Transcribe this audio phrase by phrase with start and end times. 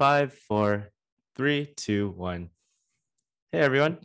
[0.00, 0.88] five, four,
[1.36, 2.48] three, two, one.
[3.52, 3.98] Hey, everyone.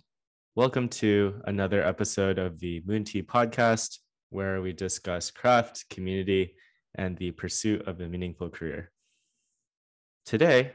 [0.53, 6.55] Welcome to another episode of the Moon Tea podcast, where we discuss craft, community,
[6.95, 8.91] and the pursuit of a meaningful career.
[10.25, 10.73] Today,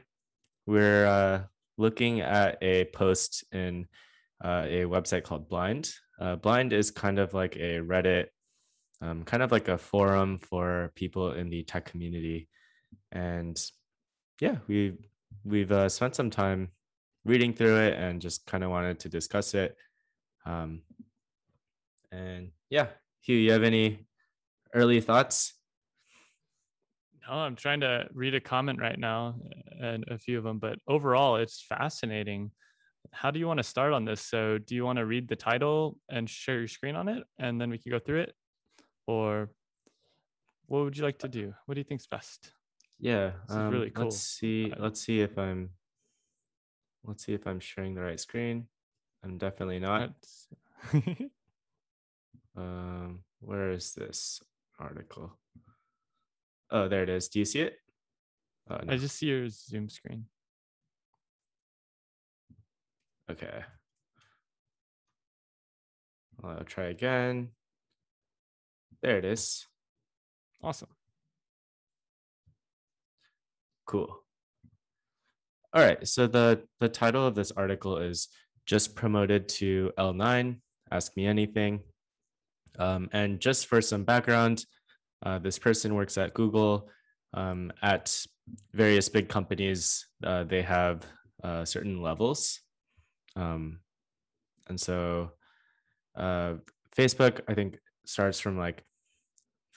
[0.65, 1.43] we're uh,
[1.77, 3.85] looking at a post in
[4.43, 5.93] uh, a website called Blind.
[6.19, 8.25] Uh, Blind is kind of like a Reddit,
[9.01, 12.49] um, kind of like a forum for people in the tech community.
[13.11, 13.63] And
[14.39, 14.95] yeah, we
[15.43, 16.69] we've uh, spent some time
[17.25, 19.75] reading through it and just kind of wanted to discuss it.
[20.45, 20.81] Um,
[22.11, 22.87] and yeah,
[23.21, 24.07] Hugh, you have any
[24.73, 25.53] early thoughts?
[27.27, 29.35] No, I'm trying to read a comment right now
[29.79, 32.51] and a few of them, but overall, it's fascinating.
[33.11, 34.21] How do you want to start on this?
[34.21, 37.59] So, do you want to read the title and share your screen on it, and
[37.59, 38.33] then we can go through it,
[39.07, 39.49] or
[40.65, 41.53] what would you like to do?
[41.65, 42.53] What do you think's best?
[43.01, 44.05] Yeah, um, really cool.
[44.05, 44.71] Let's see.
[44.77, 45.71] Let's see if I'm.
[47.03, 48.67] Let's see if I'm sharing the right screen.
[49.23, 50.13] I'm definitely not.
[52.55, 54.39] um, where is this
[54.79, 55.33] article?
[56.69, 57.27] Oh, there it is.
[57.27, 57.77] Do you see it?
[58.69, 58.93] Oh, no.
[58.93, 60.25] I just see your Zoom screen.
[63.31, 63.63] Okay.
[66.39, 67.49] Well, I'll try again.
[69.01, 69.65] There it is.
[70.63, 70.89] Awesome.
[73.91, 74.23] Cool.
[75.73, 76.07] All right.
[76.07, 78.29] So the the title of this article is
[78.65, 80.61] just promoted to L9.
[80.89, 81.81] Ask me anything.
[82.79, 84.65] Um, and just for some background,
[85.25, 86.89] uh, this person works at Google.
[87.33, 88.15] Um, at
[88.73, 91.05] various big companies, uh, they have
[91.43, 92.61] uh, certain levels.
[93.35, 93.81] Um,
[94.69, 95.31] and so
[96.15, 96.53] uh,
[96.97, 98.85] Facebook, I think, starts from like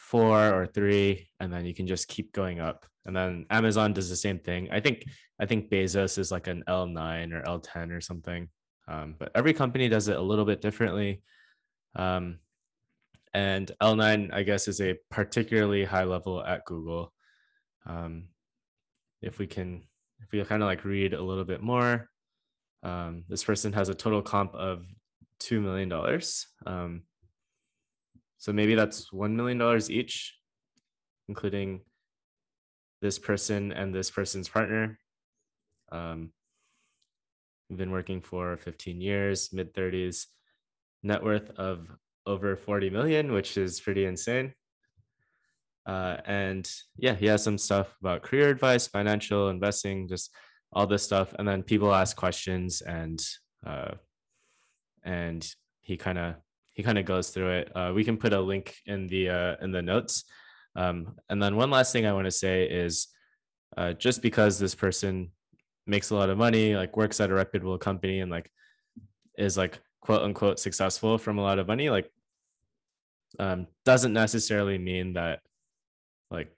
[0.05, 2.85] four or three, and then you can just keep going up.
[3.07, 4.69] And then Amazon does the same thing.
[4.71, 5.05] I think
[5.41, 8.49] I think Bezos is like an L9 or L10 or something.
[8.87, 11.23] Um, but every company does it a little bit differently.
[11.97, 12.39] Um,
[13.33, 17.13] and L9, I guess, is a particularly high level at Google.
[17.87, 18.29] Um,
[19.23, 19.83] if we can,
[20.21, 22.11] if we kind of like read a little bit more,
[22.83, 24.85] um, this person has a total comp of
[25.41, 25.91] $2 million.
[26.67, 27.03] Um,
[28.45, 30.37] so maybe that's $1 million each,
[31.31, 31.81] including
[33.01, 34.99] this person and this person's partner.
[35.91, 36.31] Um,
[37.71, 40.27] we've been working for 15 years, mid 30s,
[41.03, 41.89] net worth of
[42.27, 44.53] over 40 million, which is pretty insane.
[45.87, 50.31] Uh, and yeah, he has some stuff about career advice, financial investing, just
[50.71, 51.35] all this stuff.
[51.39, 53.25] And then people ask questions, and
[53.67, 53.93] uh,
[55.03, 55.51] and
[55.81, 56.35] he kind of
[56.75, 57.73] he kind of goes through it.
[57.75, 60.25] Uh, we can put a link in the uh, in the notes.
[60.77, 63.09] Um, and then one last thing I want to say is,
[63.77, 65.31] uh, just because this person
[65.87, 68.51] makes a lot of money, like works at a reputable company, and like
[69.37, 72.11] is like quote unquote successful from a lot of money like
[73.39, 75.41] um, doesn't necessarily mean that
[76.31, 76.55] like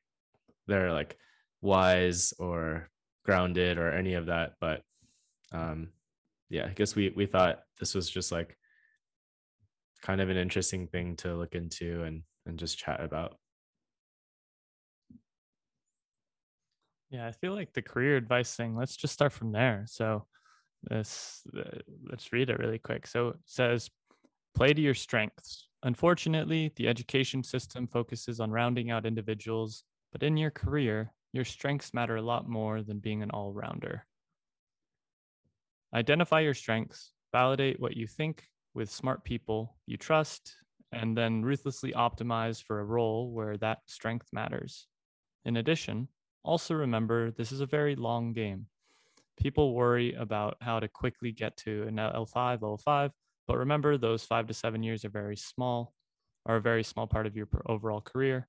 [0.66, 1.16] they're like
[1.62, 2.90] wise or
[3.24, 4.82] grounded or any of that but
[5.52, 5.88] um
[6.50, 8.56] yeah i guess we we thought this was just like
[10.02, 13.36] kind of an interesting thing to look into and and just chat about.
[17.10, 19.84] Yeah i feel like the career advice thing let's just start from there.
[19.86, 20.26] So
[20.82, 23.06] this uh, let's read it really quick.
[23.06, 23.90] So it says
[24.54, 25.68] play to your strengths.
[25.82, 31.92] Unfortunately the education system focuses on rounding out individuals but in your career your strengths
[31.92, 34.06] matter a lot more than being an all-rounder.
[35.94, 38.44] Identify your strengths validate what you think
[38.76, 40.54] with smart people you trust
[40.92, 44.86] and then ruthlessly optimize for a role where that strength matters
[45.44, 46.06] in addition
[46.44, 48.66] also remember this is a very long game
[49.36, 53.10] people worry about how to quickly get to an L5, L5,
[53.46, 55.92] but remember those five to seven years are very small,
[56.46, 58.48] are a very small part of your overall career.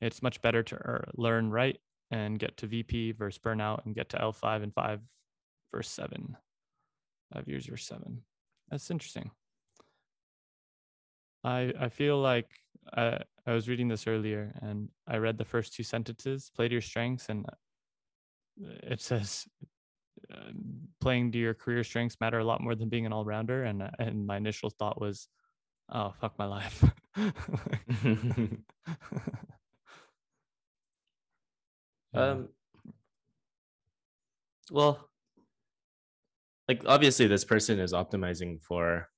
[0.00, 1.78] It's much better to learn right
[2.10, 5.00] and get to VP versus burnout and get to L5 and five
[5.72, 6.36] versus seven,
[7.32, 8.22] five years versus seven.
[8.70, 9.30] That's interesting.
[11.44, 12.48] I I feel like
[12.92, 16.72] I, I was reading this earlier and I read the first two sentences, play to
[16.72, 17.54] your strengths, and uh,
[18.82, 19.46] it says
[20.32, 23.64] um, playing to your career strengths matter a lot more than being an all rounder.
[23.64, 25.28] And and my initial thought was,
[25.90, 26.84] oh fuck my life.
[32.14, 32.48] um.
[34.70, 35.10] Well,
[36.68, 39.08] like obviously this person is optimizing for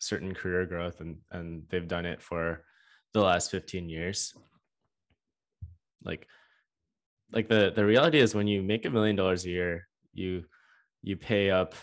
[0.00, 2.64] certain career growth and and they've done it for
[3.12, 4.34] the last 15 years.
[6.04, 6.26] Like
[7.32, 10.44] like the the reality is when you make a million dollars a year you
[11.02, 11.74] you pay up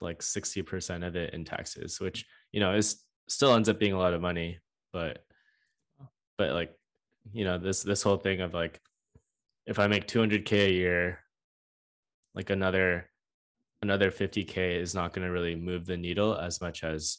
[0.00, 3.98] like 60% of it in taxes which you know is still ends up being a
[3.98, 4.58] lot of money
[4.92, 5.24] but
[6.38, 6.72] but like
[7.32, 8.80] you know this this whole thing of like
[9.66, 11.18] if i make 200k a year
[12.34, 13.10] like another
[13.82, 17.18] another 50k is not going to really move the needle as much as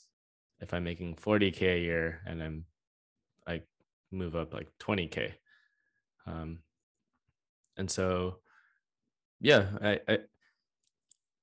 [0.62, 2.66] if i'm making 40k a year and i'm
[3.48, 3.62] i
[4.12, 5.34] move up like 20k
[6.28, 6.60] um
[7.78, 8.38] and so
[9.40, 10.18] yeah I, I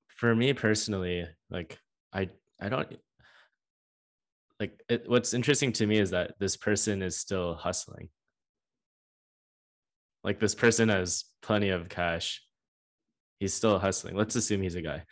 [0.09, 1.79] for me personally like
[2.13, 2.29] i
[2.61, 2.99] i don't
[4.61, 8.09] like it, what's interesting to me is that this person is still hustling.
[10.25, 12.43] Like this person has plenty of cash.
[13.39, 14.17] He's still hustling.
[14.17, 15.05] Let's assume he's a guy.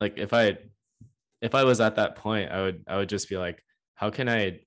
[0.00, 0.58] Like if i
[1.40, 3.62] if i was at that point i would i would just be like
[3.94, 4.58] how can i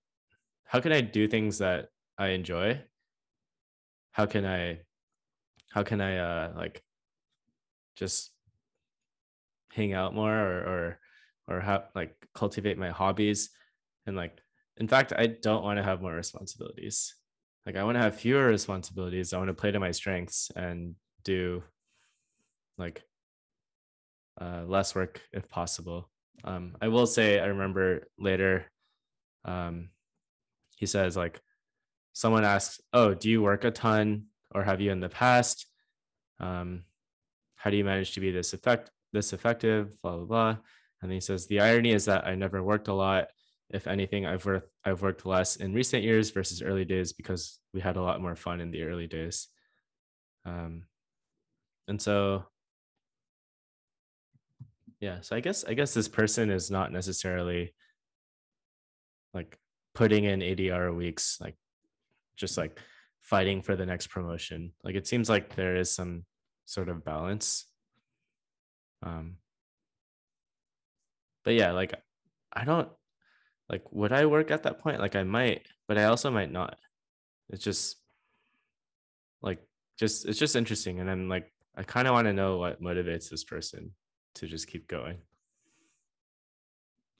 [0.66, 2.81] how can i do things that i enjoy?
[4.12, 4.80] How can i
[5.72, 6.84] how can i uh like
[7.96, 8.31] just
[9.72, 11.00] hang out more or or
[11.48, 13.50] or have like cultivate my hobbies?
[14.06, 14.38] And like
[14.78, 17.16] in fact i don't want to have more responsibilities.
[17.66, 19.34] Like i want to have fewer responsibilities.
[19.34, 21.64] I want to play to my strengths and do
[22.78, 23.04] like
[24.42, 26.10] uh, less work if possible
[26.44, 28.65] um, i will say i remember later
[29.45, 29.89] um,
[30.75, 31.41] he says like
[32.13, 35.68] someone asks oh do you work a ton or have you in the past
[36.39, 36.83] um,
[37.56, 40.57] how do you manage to be this effect this effective blah blah blah
[41.03, 43.27] and he says, the irony is that I never worked a lot.
[43.69, 47.81] If anything, I've worked I've worked less in recent years versus early days because we
[47.81, 49.50] had a lot more fun in the early days.
[50.45, 50.83] Um,
[51.88, 52.45] and so
[55.04, 57.74] yeah, so I guess I guess this person is not necessarily
[59.34, 59.60] like
[59.94, 61.58] putting in 80 hour weeks, like
[62.38, 62.80] just like
[63.20, 64.72] fighting for the next promotion.
[64.82, 66.24] Like it seems like there is some
[66.66, 67.66] sort of balance.
[69.02, 69.36] Um,
[71.44, 71.94] but yeah, like
[72.54, 72.88] I don't
[73.68, 75.02] like would I work at that point?
[75.02, 76.78] Like I might, but I also might not.
[77.50, 77.98] It's just
[79.42, 79.60] like
[80.00, 81.02] just it's just interesting.
[81.02, 83.92] And then like I kind of want to know what motivates this person
[84.35, 85.18] to just keep going.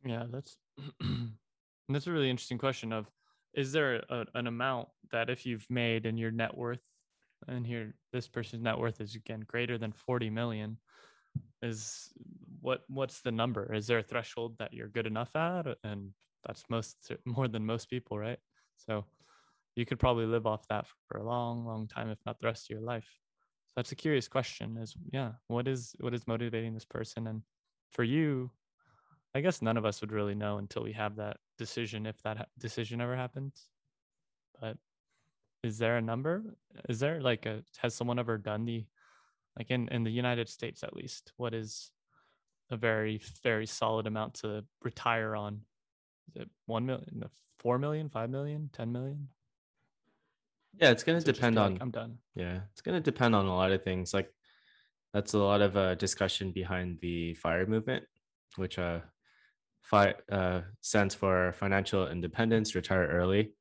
[0.06, 0.58] Yeah, that's
[1.90, 3.10] that's a really interesting question of
[3.54, 6.82] is there a, an amount that if you've made and your net worth
[7.48, 10.78] and here this person's net worth is again greater than 40 million
[11.62, 12.10] is
[12.62, 13.74] what what's the number?
[13.74, 15.68] Is there a threshold that you're good enough at?
[15.84, 16.12] And
[16.46, 18.40] that's most more than most people right?
[18.78, 19.06] So
[19.76, 22.66] you could probably live off that for a long long time if not the rest
[22.66, 23.08] of your life
[23.74, 27.26] so that's a curious question is yeah what is what is motivating this person?
[27.26, 27.42] And
[27.92, 28.52] for you
[29.36, 32.50] i guess none of us would really know until we have that decision if that
[32.60, 33.70] decision ever happens.
[34.60, 34.78] But
[35.64, 36.44] is there a number?
[36.88, 38.86] Is there like a has someone ever done the
[39.58, 41.92] like in in the united states at least what is
[42.72, 45.62] a very very solid amount to retire on?
[46.30, 47.24] Is it 1 million
[47.60, 49.30] 4 million 5 million 10 million
[50.80, 53.46] yeah it's going to depend on like, i'm done yeah it's going to depend on
[53.46, 54.30] a lot of things like
[55.14, 58.04] that's a lot of uh, discussion behind the fire movement
[58.56, 59.00] which uh,
[59.82, 63.54] fi- uh stands for financial independence retire early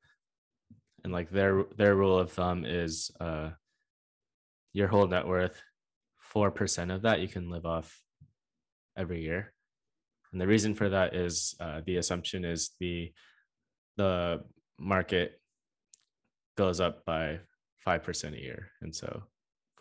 [1.05, 3.51] and like their their rule of thumb is uh
[4.73, 5.61] your whole net worth
[6.35, 8.01] 4% of that you can live off
[8.97, 9.53] every year.
[10.33, 13.13] And the reason for that is uh, the assumption is the
[13.99, 14.43] the
[14.79, 15.42] market
[16.57, 17.41] goes up by
[17.87, 18.71] 5% a year.
[18.81, 19.23] And so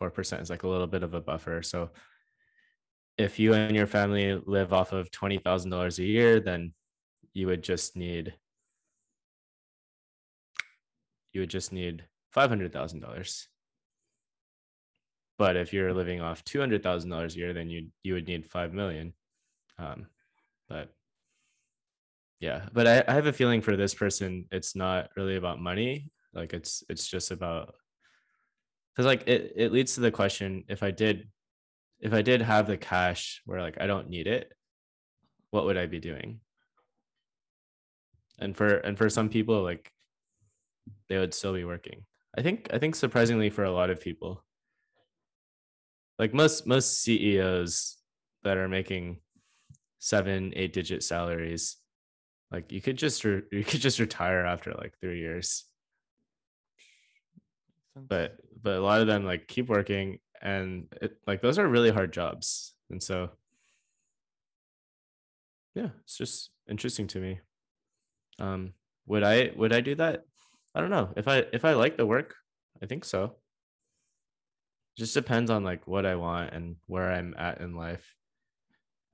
[0.01, 1.61] 4% is like a little bit of a buffer.
[1.61, 1.91] So
[3.17, 6.73] if you and your family live off of $20,000 a year, then
[7.33, 8.33] you would just need
[11.33, 12.03] you would just need
[12.35, 13.47] $500,000
[15.41, 18.27] but if you're living off two hundred thousand dollars a year, then you you would
[18.27, 19.11] need five million.
[19.79, 20.05] Um,
[20.69, 20.89] but
[22.39, 26.11] yeah, but I, I have a feeling for this person, it's not really about money.
[26.33, 27.75] Like it's it's just about
[28.93, 31.27] because like it, it leads to the question if I did
[31.99, 34.51] if I did have the cash where like I don't need it,
[35.51, 36.39] what would I be doing?
[38.39, 39.91] And for and for some people, like
[41.09, 42.05] they would still be working.
[42.37, 44.43] I think I think surprisingly for a lot of people,
[46.17, 47.97] like most most CEOs
[48.43, 49.19] that are making
[49.99, 51.77] seven eight digit salaries
[52.51, 55.65] like you could just re- you could just retire after like 3 years
[57.95, 61.91] but but a lot of them like keep working and it, like those are really
[61.91, 62.73] hard jobs.
[62.89, 63.29] And so
[65.75, 67.39] yeah it's just interesting to me.
[68.39, 68.73] Um
[69.07, 70.25] would i would i do that?
[70.73, 71.09] I don't know.
[71.15, 72.35] If i if i like the work
[72.81, 73.35] i think so.
[74.97, 78.13] Just depends on like what I want and where I'm at in life.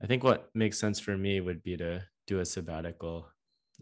[0.02, 3.28] I think what makes sense for me would be to do a sabbatical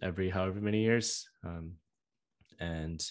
[0.03, 1.73] every however many years um,
[2.61, 3.03] and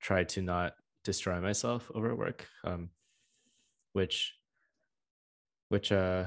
[0.00, 2.90] try to not destroy myself over work um,
[3.92, 4.34] which
[5.68, 6.26] which uh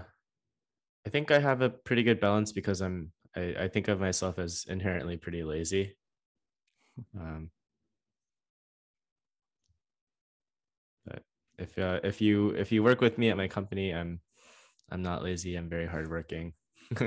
[1.05, 4.39] i think i have a pretty good balance because i'm i, I think of myself
[4.39, 5.95] as inherently pretty lazy.
[7.19, 7.49] Um
[11.05, 11.23] but
[11.57, 14.19] if uh, if you if you work with me at my company i'm
[14.91, 16.53] i'm not lazy i'm very hardworking.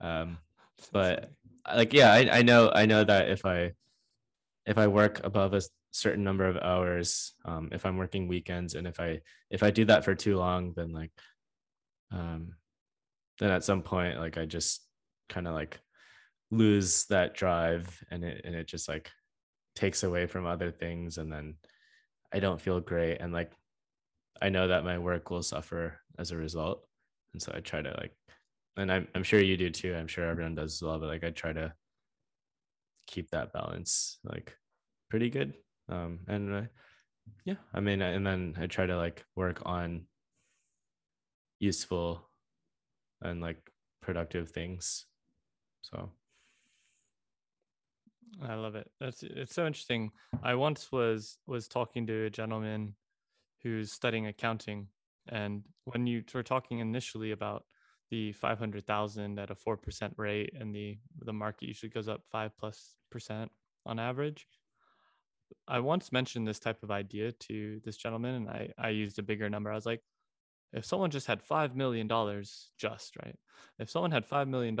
[0.00, 0.38] Um
[0.92, 1.30] but
[1.74, 3.72] like yeah I, I know i know that if i
[4.66, 8.86] if i work above a certain number of hours um, if i'm working weekends and
[8.86, 11.12] if i if i do that for too long then like
[12.10, 12.54] um
[13.38, 14.82] then at some point like i just
[15.28, 15.78] kind of like
[16.50, 19.10] lose that drive and it and it just like
[19.74, 21.54] takes away from other things and then
[22.32, 23.50] i don't feel great and like
[24.42, 26.86] i know that my work will suffer as a result
[27.32, 28.12] and so i try to like
[28.76, 31.24] and i'm, I'm sure you do too i'm sure everyone does as well but like
[31.24, 31.72] i try to
[33.06, 34.56] keep that balance like
[35.10, 35.54] pretty good
[35.88, 36.62] um and uh,
[37.44, 40.02] yeah i mean and then i try to like work on
[41.58, 42.28] useful
[43.22, 43.70] and like
[44.00, 45.06] productive things
[45.82, 46.10] so
[48.42, 48.90] I love it.
[49.00, 50.10] That's it's so interesting.
[50.42, 52.94] I once was was talking to a gentleman
[53.62, 54.88] who's studying accounting,
[55.28, 57.64] and when you were talking initially about
[58.10, 62.08] the five hundred thousand at a four percent rate, and the the market usually goes
[62.08, 63.50] up five plus percent
[63.86, 64.46] on average,
[65.66, 69.22] I once mentioned this type of idea to this gentleman, and I, I used a
[69.22, 69.70] bigger number.
[69.70, 70.02] I was like,
[70.72, 72.08] if someone just had $5 million,
[72.78, 73.36] just right,
[73.78, 74.76] if someone had $5 million,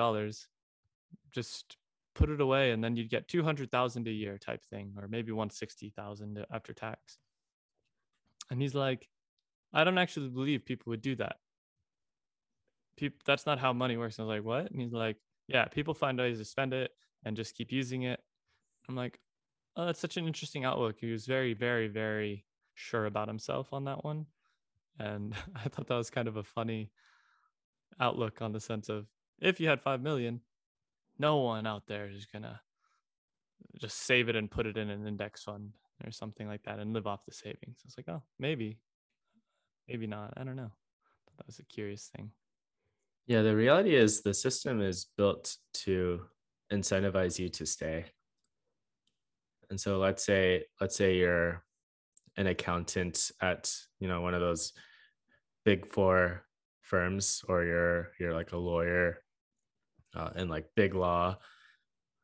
[1.30, 1.76] just
[2.14, 6.44] put it away and then you'd get 200,000 a year type thing, or maybe 160,000
[6.52, 7.18] after tax.
[8.50, 9.08] And he's like,
[9.72, 11.36] I don't actually believe people would do that.
[12.96, 14.18] People, that's not how money works.
[14.18, 14.70] And I was like, what?
[14.70, 15.16] And he's like,
[15.48, 16.90] yeah, people find ways to spend it
[17.24, 18.20] and just keep using it.
[18.88, 19.18] I'm like,
[19.76, 20.96] oh, that's such an interesting outlook.
[21.00, 24.26] He was very, very, very sure about himself on that one.
[24.98, 26.90] And I thought that was kind of a funny
[28.00, 29.06] outlook on the sense of
[29.40, 30.40] if you had 5 million,
[31.18, 32.60] no one out there is going to
[33.80, 35.72] just save it and put it in an index fund
[36.04, 37.78] or something like that and live off the savings.
[37.84, 38.78] It's like, oh, maybe,
[39.88, 40.34] maybe not.
[40.36, 40.72] I don't know.
[41.36, 42.30] That was a curious thing.
[43.26, 46.20] Yeah, the reality is the system is built to
[46.72, 48.04] incentivize you to stay.
[49.70, 51.64] And so let's say let's say you're
[52.36, 54.72] an accountant at you know one of those
[55.64, 56.44] big four
[56.82, 59.22] firms or you're you're like a lawyer
[60.14, 61.36] uh, in like big law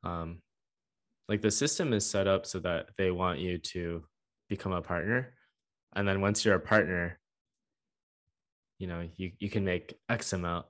[0.04, 0.42] um,
[1.28, 4.04] like the system is set up so that they want you to
[4.48, 5.32] become a partner
[5.96, 7.18] and then once you're a partner
[8.78, 10.66] you know you, you can make x amount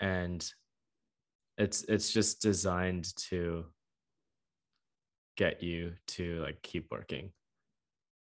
[0.00, 0.46] and
[1.56, 3.64] it's it's just designed to
[5.36, 7.32] get you to like keep working.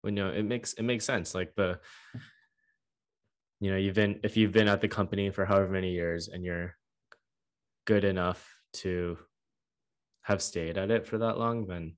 [0.01, 1.79] When you know it makes it makes sense like the
[3.59, 6.43] you know you've been if you've been at the company for however many years and
[6.43, 6.75] you're
[7.85, 9.17] good enough to
[10.23, 11.95] have stayed at it for that long then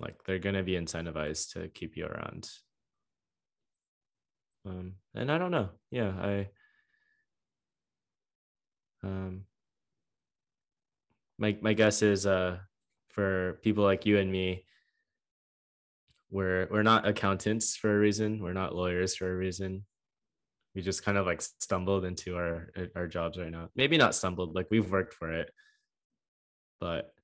[0.00, 2.48] like they're going to be incentivized to keep you around.
[4.66, 5.70] Um and i don't know.
[5.90, 6.48] Yeah i
[9.02, 9.44] um
[11.38, 12.58] my my guess is uh
[13.10, 14.64] for people like you and me
[16.30, 18.42] we're we're not accountants for a reason.
[18.42, 19.84] We're not lawyers for a reason.
[20.74, 23.68] We just kind of like stumbled into our our jobs right now.
[23.76, 25.50] Maybe not stumbled like we've worked for it
[26.80, 27.14] but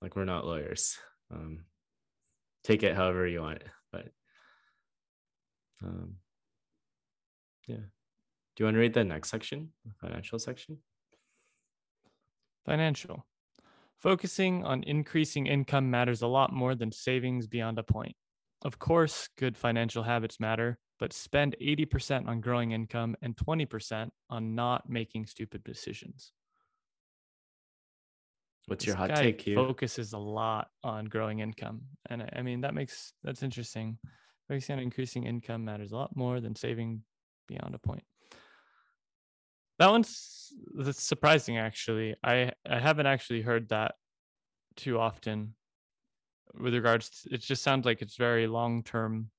[0.00, 0.98] like we're not lawyers.
[1.32, 1.64] Um
[2.62, 3.62] take it however you want
[3.92, 4.08] but
[5.82, 6.16] um
[7.66, 7.86] yeah
[8.56, 10.78] do you want to read the next section the financial section
[12.64, 13.26] financial
[13.98, 18.14] Focusing on increasing income matters a lot more than savings beyond a point.
[18.62, 24.54] Of course, good financial habits matter, but spend 80% on growing income and 20% on
[24.54, 26.32] not making stupid decisions.
[28.66, 29.56] What's this your hot take here?
[29.56, 31.82] Focuses a lot on growing income.
[32.10, 33.98] And I, I mean, that makes that's interesting.
[34.48, 37.02] Focusing on increasing income matters a lot more than saving
[37.48, 38.02] beyond a point.
[39.78, 42.16] That one's that's surprising actually.
[42.24, 43.96] I I haven't actually heard that
[44.76, 45.54] too often
[46.54, 49.30] with regards to, it just sounds like it's very long term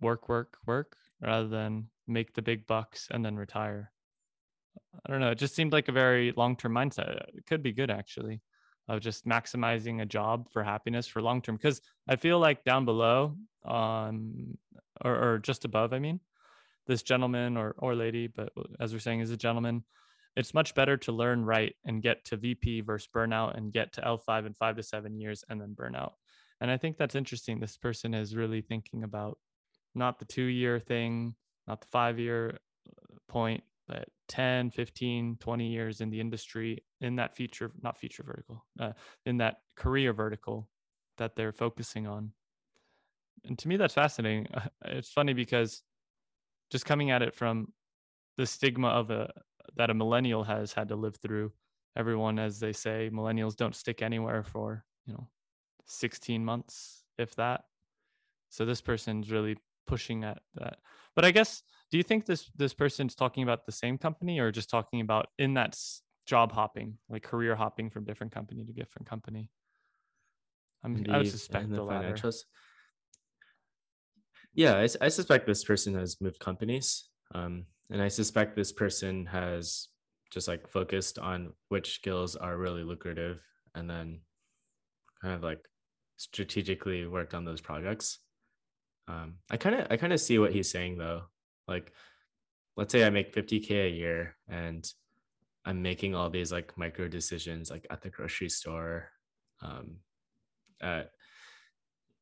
[0.00, 3.92] work work work rather than make the big bucks and then retire.
[5.06, 7.28] I don't know, it just seemed like a very long term mindset.
[7.36, 8.40] It could be good actually.
[8.88, 12.84] of just maximizing a job for happiness for long term because i feel like down
[12.86, 14.56] below um
[15.04, 16.20] or, or just above i mean
[16.88, 19.84] this gentleman or or lady but as we're saying is a gentleman
[20.36, 24.00] it's much better to learn right and get to vp versus burnout and get to
[24.00, 26.12] l5 in five to seven years and then burnout
[26.60, 27.60] and i think that's interesting.
[27.60, 29.38] This person is really thinking about
[29.94, 31.34] not the two year thing
[31.66, 37.16] not the five year uh, point but 10 15 20 years in the industry in
[37.16, 38.92] that feature not feature vertical uh,
[39.24, 40.68] in that career vertical
[41.18, 42.32] that they're focusing on.
[43.44, 44.46] And to me that's fascinating.
[44.84, 45.82] It's funny because
[46.70, 47.72] just coming at it from
[48.36, 49.30] the stigma of a
[49.76, 51.52] that a millennial has had to live through.
[51.96, 55.28] Everyone as they say millennials don't stick anywhere for you know
[55.86, 57.64] 16 months if that.
[58.50, 59.56] So this person's really
[59.86, 60.78] pushing at that.
[61.14, 64.52] But i guess do you think this this person's talking about the same company or
[64.52, 65.78] just talking about in that
[66.26, 69.50] job hopping like career hopping from different company to different company?
[70.84, 72.44] I mean i would suspect the, the financials
[74.58, 79.24] yeah I, I, suspect this person has moved companies um, and i suspect this person
[79.26, 79.88] has
[80.30, 83.40] just like focused on which skills are really lucrative
[83.74, 84.20] and then
[85.22, 85.64] kind of like
[86.16, 88.18] strategically worked on those projects.
[89.06, 91.22] Um, i kind of i kind of see what he's saying though.
[91.66, 91.92] Like,
[92.76, 94.86] let's say I make 50K a year and
[95.64, 99.10] I'm making all these like micro decisions, like at the grocery store,
[99.62, 99.96] um,
[100.80, 101.10] at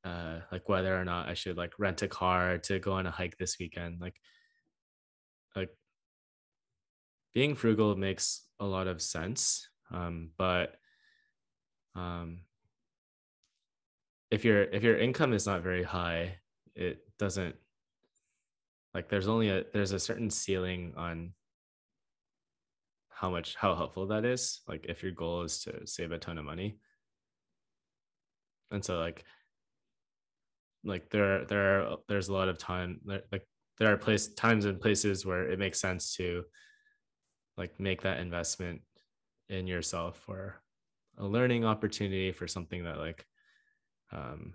[0.06, 3.10] uh, like whether or not I should like rent a car to go on a
[3.10, 4.00] hike this weekend.
[4.00, 4.14] Like,
[5.56, 5.70] like
[7.34, 10.76] being frugal makes a lot of sense, um, but
[11.96, 12.40] um,
[14.30, 16.36] if your if your income is not very high,
[16.76, 17.56] it doesn't
[18.94, 21.32] like there's only a there's a certain ceiling on
[23.08, 26.36] how much how helpful that is like if your goal is to save a ton
[26.36, 26.78] of money
[28.70, 29.24] and so like
[30.86, 33.46] like there there are there's a lot of time like
[33.78, 36.44] there are place times and places where it makes sense to
[37.56, 38.80] like make that investment
[39.48, 40.60] in yourself for
[41.18, 43.24] a learning opportunity for something that like
[44.12, 44.54] um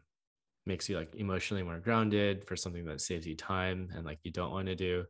[0.66, 4.32] makes you like emotionally more grounded for something that saves you time and like you
[4.32, 5.04] don't want to do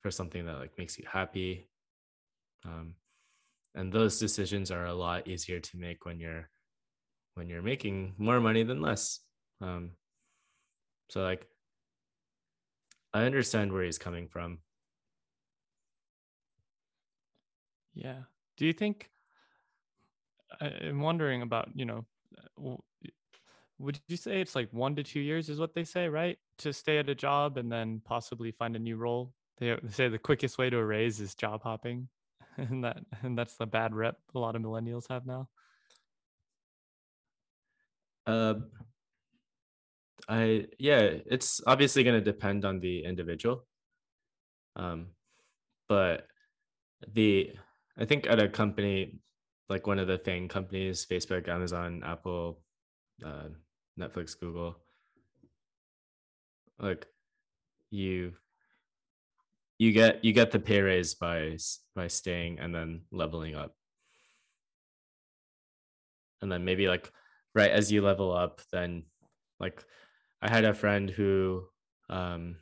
[0.00, 1.68] for something that like makes you happy.
[2.64, 2.94] Um,
[3.74, 6.48] and those decisions are a lot easier to make when you're
[7.34, 9.20] when you're making more money than less.
[9.60, 9.92] Um,
[11.08, 11.46] so like
[13.12, 14.58] i understand where he's coming from
[17.94, 18.22] yeah
[18.56, 19.10] do you think
[20.60, 22.04] i'm wondering about you know
[23.78, 26.38] would you say it's like one to two years is what they say, right?
[26.58, 29.32] To stay at a job and then possibly find a new role.
[29.58, 32.08] They say the quickest way to a raise is job hopping,
[32.56, 35.48] and that and that's the bad rep a lot of millennials have now.
[38.26, 38.54] Uh,
[40.28, 43.66] I yeah, it's obviously going to depend on the individual.
[44.76, 45.08] Um,
[45.88, 46.26] but
[47.12, 47.52] the
[47.98, 49.18] I think at a company
[49.68, 52.60] like one of the FANG companies, Facebook, Amazon, Apple,
[53.24, 53.48] uh,
[53.98, 54.76] Netflix, Google,
[56.78, 57.06] like
[57.90, 58.32] you
[59.78, 61.56] you get you get the pay raise by
[61.94, 63.74] by staying and then leveling up
[66.42, 67.10] and then maybe like
[67.54, 69.02] right as you level up then
[69.60, 69.84] like
[70.44, 71.64] i had a friend who
[72.10, 72.56] um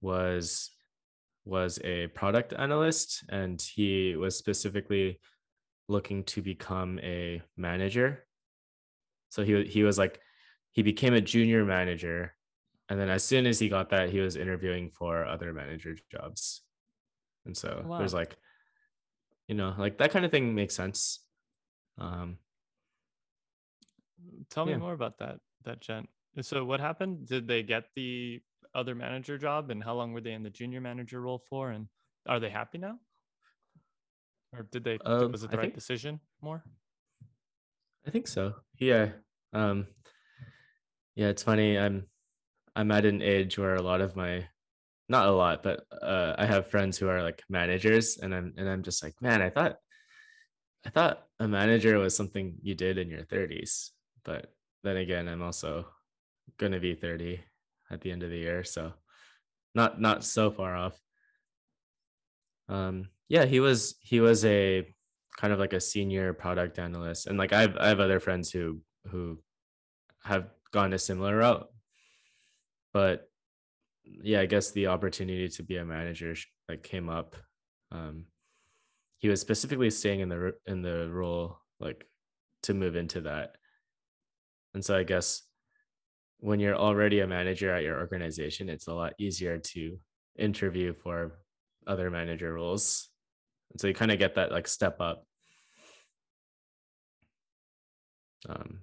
[0.00, 0.70] was
[1.44, 5.18] was a product analyst and he was specifically
[5.88, 8.24] looking to become a manager
[9.28, 10.20] so he he was like
[10.72, 12.34] he became a junior manager
[12.88, 16.62] and then as soon as he got that he was interviewing for other manager jobs.
[17.44, 17.98] And so wow.
[17.98, 18.36] there's like
[19.46, 21.20] you know, like that kind of thing makes sense.
[21.98, 22.38] Um
[24.50, 26.08] tell me more about that that gent.
[26.40, 27.26] So what happened?
[27.26, 28.40] Did they get the
[28.74, 31.88] other manager job and how long were they in the junior manager role for and
[32.28, 32.98] are they happy now?
[34.56, 36.62] Or did they um, was it the I right think, decision more?
[38.06, 38.54] I think so.
[38.78, 39.10] Yeah.
[39.52, 39.86] Um
[41.16, 41.78] yeah, it's funny.
[41.78, 42.06] I'm
[42.76, 44.46] I'm at an age where a lot of my
[45.08, 48.68] not a lot, but uh I have friends who are like managers and I'm and
[48.68, 49.76] I'm just like, man, I thought
[50.86, 53.90] I thought a manager was something you did in your 30s.
[54.24, 54.52] But
[54.84, 55.86] then again, I'm also
[56.58, 57.40] going to be 30
[57.90, 58.92] at the end of the year, so
[59.74, 60.98] not not so far off.
[62.68, 64.86] Um yeah, he was he was a
[65.36, 68.80] kind of like a senior product analyst and like I've I have other friends who
[69.06, 69.38] who
[70.24, 71.68] have gone a similar route
[72.92, 73.30] but
[74.04, 76.34] yeah I guess the opportunity to be a manager
[76.68, 77.36] like came up
[77.92, 78.24] um
[79.18, 82.06] he was specifically staying in the in the role like
[82.62, 83.56] to move into that.
[84.74, 85.42] And so I guess
[86.40, 89.98] when you're already a manager at your organization, it's a lot easier to
[90.38, 91.38] interview for
[91.86, 93.08] other manager roles.
[93.72, 95.24] And so you kind of get that like step up.
[98.48, 98.78] Um,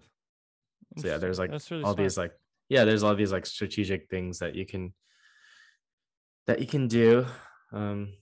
[0.97, 1.97] so yeah, there's like really all smart.
[1.97, 2.33] these like
[2.69, 4.93] yeah, there's all these like strategic things that you can
[6.47, 7.25] that you can do.
[7.71, 8.13] Um,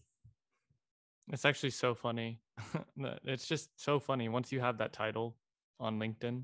[1.32, 2.39] It's actually so funny.
[2.98, 4.30] that- it's just so funny.
[4.30, 5.38] Once you have that title
[5.80, 6.43] on LinkedIn,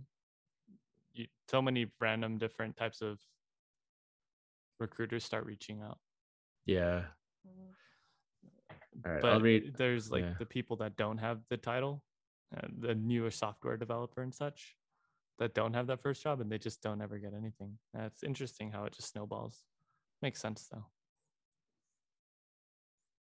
[1.20, 3.20] you, so many random different types of
[4.80, 6.00] recruiters start reaching out.
[6.66, 7.04] yeah.
[9.06, 9.76] All right, but I'll read.
[9.78, 10.34] there's like yeah.
[10.40, 12.04] the people that don't have the title,
[12.56, 14.76] uh, the newer software developer and such,
[15.38, 17.78] that don't have that first job and they just don't ever get anything.
[17.98, 19.64] It's interesting how it just snowballs.
[20.22, 20.86] Makes sense though.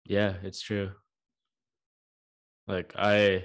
[0.06, 0.90] Yeah, it's true.
[2.66, 3.44] Like I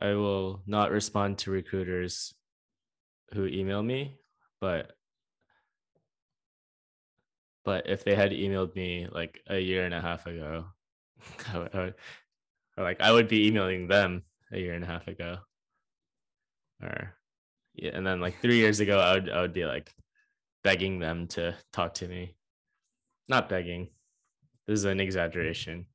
[0.00, 2.34] I will not respond to recruiters
[3.32, 4.18] who emailed me,
[4.60, 4.92] but
[7.64, 10.64] but if they had emailed me like a year and a half ago,
[11.52, 11.94] I would, I would-
[12.76, 15.38] or like I would be emailing them a year and a half ago.
[16.82, 17.14] Or
[17.74, 19.92] yeah, and then like three years ago, I would I would be like
[20.64, 22.36] begging them to talk to me.
[23.28, 23.88] Not begging.
[24.66, 25.86] This is an exaggeration.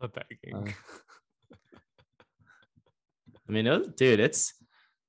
[0.00, 0.68] The begging.
[0.68, 1.54] Uh,
[3.48, 3.64] I mean,
[3.96, 4.54] dude, it's.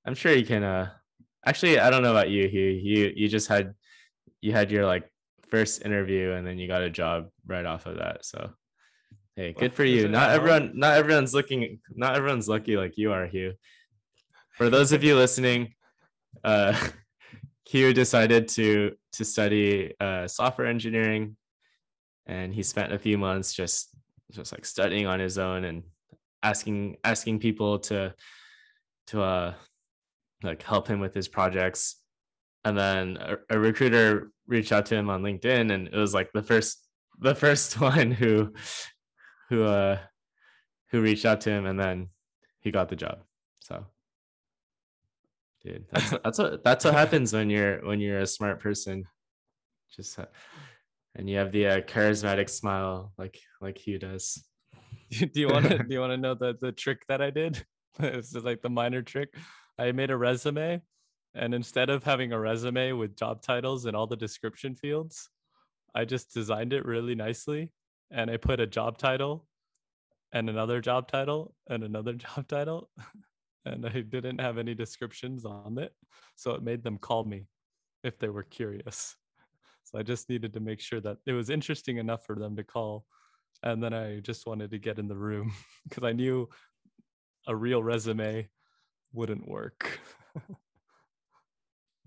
[0.05, 0.63] I'm sure you can.
[0.63, 0.89] Uh,
[1.45, 2.69] actually, I don't know about you, Hugh.
[2.69, 3.73] You you just had,
[4.41, 5.09] you had your like
[5.49, 8.25] first interview, and then you got a job right off of that.
[8.25, 8.51] So,
[9.35, 10.07] hey, good for you.
[10.07, 13.53] Not everyone, not everyone's looking, not everyone's lucky like you are, Hugh.
[14.57, 15.73] For those of you listening,
[16.43, 16.77] uh,
[17.67, 21.35] Hugh decided to to study uh, software engineering,
[22.25, 23.95] and he spent a few months just
[24.31, 25.83] just like studying on his own and
[26.43, 28.13] asking asking people to
[29.07, 29.53] to uh
[30.43, 31.97] like help him with his projects
[32.65, 36.31] and then a, a recruiter reached out to him on linkedin and it was like
[36.33, 36.87] the first
[37.19, 38.53] the first one who
[39.49, 39.97] who uh
[40.91, 42.09] who reached out to him and then
[42.61, 43.19] he got the job
[43.59, 43.85] so
[45.63, 49.05] dude that's that's what that's what happens when you're when you're a smart person
[49.95, 50.27] just ha-
[51.15, 54.43] and you have the uh, charismatic smile like like Hugh does.
[55.09, 57.65] do you want to do you want to know the the trick that I did?
[57.99, 59.33] it's like the minor trick.
[59.79, 60.81] I made a resume,
[61.33, 65.29] and instead of having a resume with job titles and all the description fields,
[65.95, 67.71] I just designed it really nicely,
[68.11, 69.47] and I put a job title,
[70.31, 72.89] and another job title, and another job title,
[73.65, 75.93] and I didn't have any descriptions on it,
[76.35, 77.47] so it made them call me
[78.03, 79.15] if they were curious.
[79.83, 82.63] So I just needed to make sure that it was interesting enough for them to
[82.63, 83.05] call
[83.63, 85.51] and then I just wanted to get in the room
[85.87, 86.49] because I knew
[87.47, 88.47] a real resume
[89.13, 89.99] wouldn't work.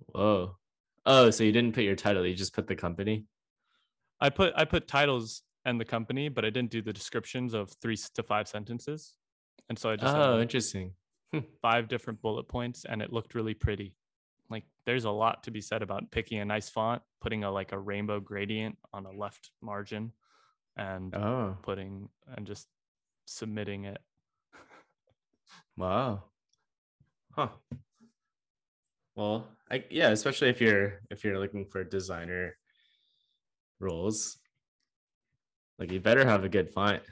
[0.07, 0.59] Whoa.
[1.07, 3.27] Oh, so you didn't put your title, you just put the company?
[4.21, 7.71] I put I put titles and the company, but I didn't do the descriptions of
[7.81, 9.17] three to five sentences,
[9.69, 10.95] and so I just Oh, interesting.
[11.63, 13.97] five different bullet points, and it looked really pretty.
[14.51, 17.73] Like there's a lot to be said about picking a nice font, putting a like
[17.73, 20.13] a rainbow gradient on a left margin,
[20.77, 22.69] and Oh, putting and just
[23.27, 24.01] submitting it.
[25.77, 26.32] wow.
[27.33, 27.49] Huh.
[29.15, 32.57] Well, I yeah, especially if you're if you're looking for designer
[33.81, 34.39] roles,
[35.79, 37.03] like you better have a good font.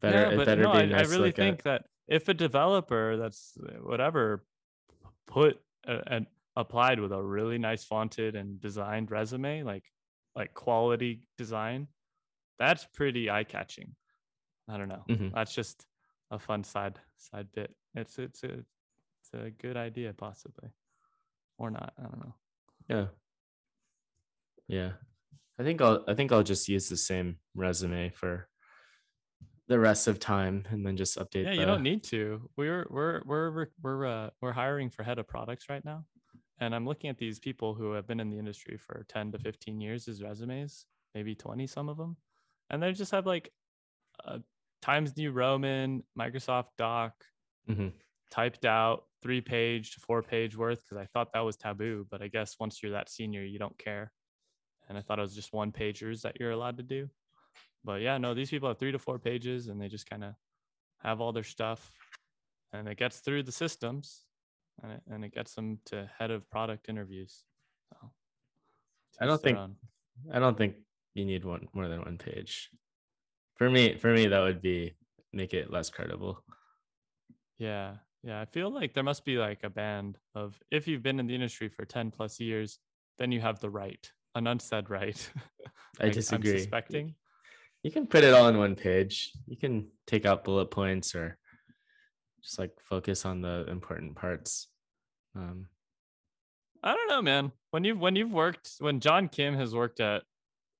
[0.00, 1.64] Better, yeah, it but better no, be I, nice I really think at.
[1.64, 4.44] that if a developer that's uh, whatever
[5.26, 9.84] put and applied with a really nice fonted and designed resume, like
[10.34, 11.88] like quality design,
[12.58, 13.94] that's pretty eye catching.
[14.68, 15.04] I don't know.
[15.08, 15.32] Mhm.
[15.34, 15.86] That's just
[16.34, 17.74] a fun side side bit.
[17.94, 20.70] It's it's a it's a good idea possibly,
[21.58, 21.92] or not.
[21.98, 22.34] I don't know.
[22.88, 23.06] Yeah.
[24.68, 24.92] Yeah.
[25.58, 28.48] I think I'll I think I'll just use the same resume for
[29.68, 32.50] the rest of time and then just update Yeah, the you don't need to.
[32.56, 36.04] We're we're we're we're we're uh, we're hiring for head of products right now,
[36.58, 39.38] and I'm looking at these people who have been in the industry for 10 to
[39.38, 42.16] 15 years as resumes, maybe 20 some of them,
[42.68, 43.50] and they just have like
[44.24, 44.38] uh,
[44.84, 47.24] Times New Roman, Microsoft Doc,
[47.66, 47.94] Mhm.
[48.30, 52.20] typed out three page to four page worth because I thought that was taboo, but
[52.20, 54.12] I guess once you're that senior, you don't care.
[54.86, 57.08] And I thought it was just one pagers that you're allowed to do.
[57.82, 60.34] But yeah, no, these people have three to four pages and they just kind of
[60.98, 61.96] have all their stuff
[62.74, 64.26] and it gets through the systems
[64.82, 67.46] and it, and it gets them to head of product interviews.
[67.88, 68.12] So,
[69.18, 69.58] I don't think-.
[70.30, 70.76] I don't think
[71.14, 72.70] you need one more than one page.
[73.56, 74.94] For me, for me, that would be
[75.32, 76.42] make it less credible.
[77.58, 77.94] Yeah.
[78.22, 78.40] Yeah.
[78.40, 81.34] I feel like there must be like a band of if you've been in the
[81.34, 82.78] industry for 10 plus years,
[83.18, 85.30] then you have the right, an unsaid right.
[86.00, 86.52] I disagree.
[86.52, 87.14] I'm suspecting.
[87.82, 89.30] You can put it all in one page.
[89.46, 91.38] You can take out bullet points or
[92.42, 94.68] just like focus on the important parts.
[95.36, 95.66] Um,
[96.82, 97.52] I don't know, man.
[97.70, 100.22] When you've when you've worked when John Kim has worked at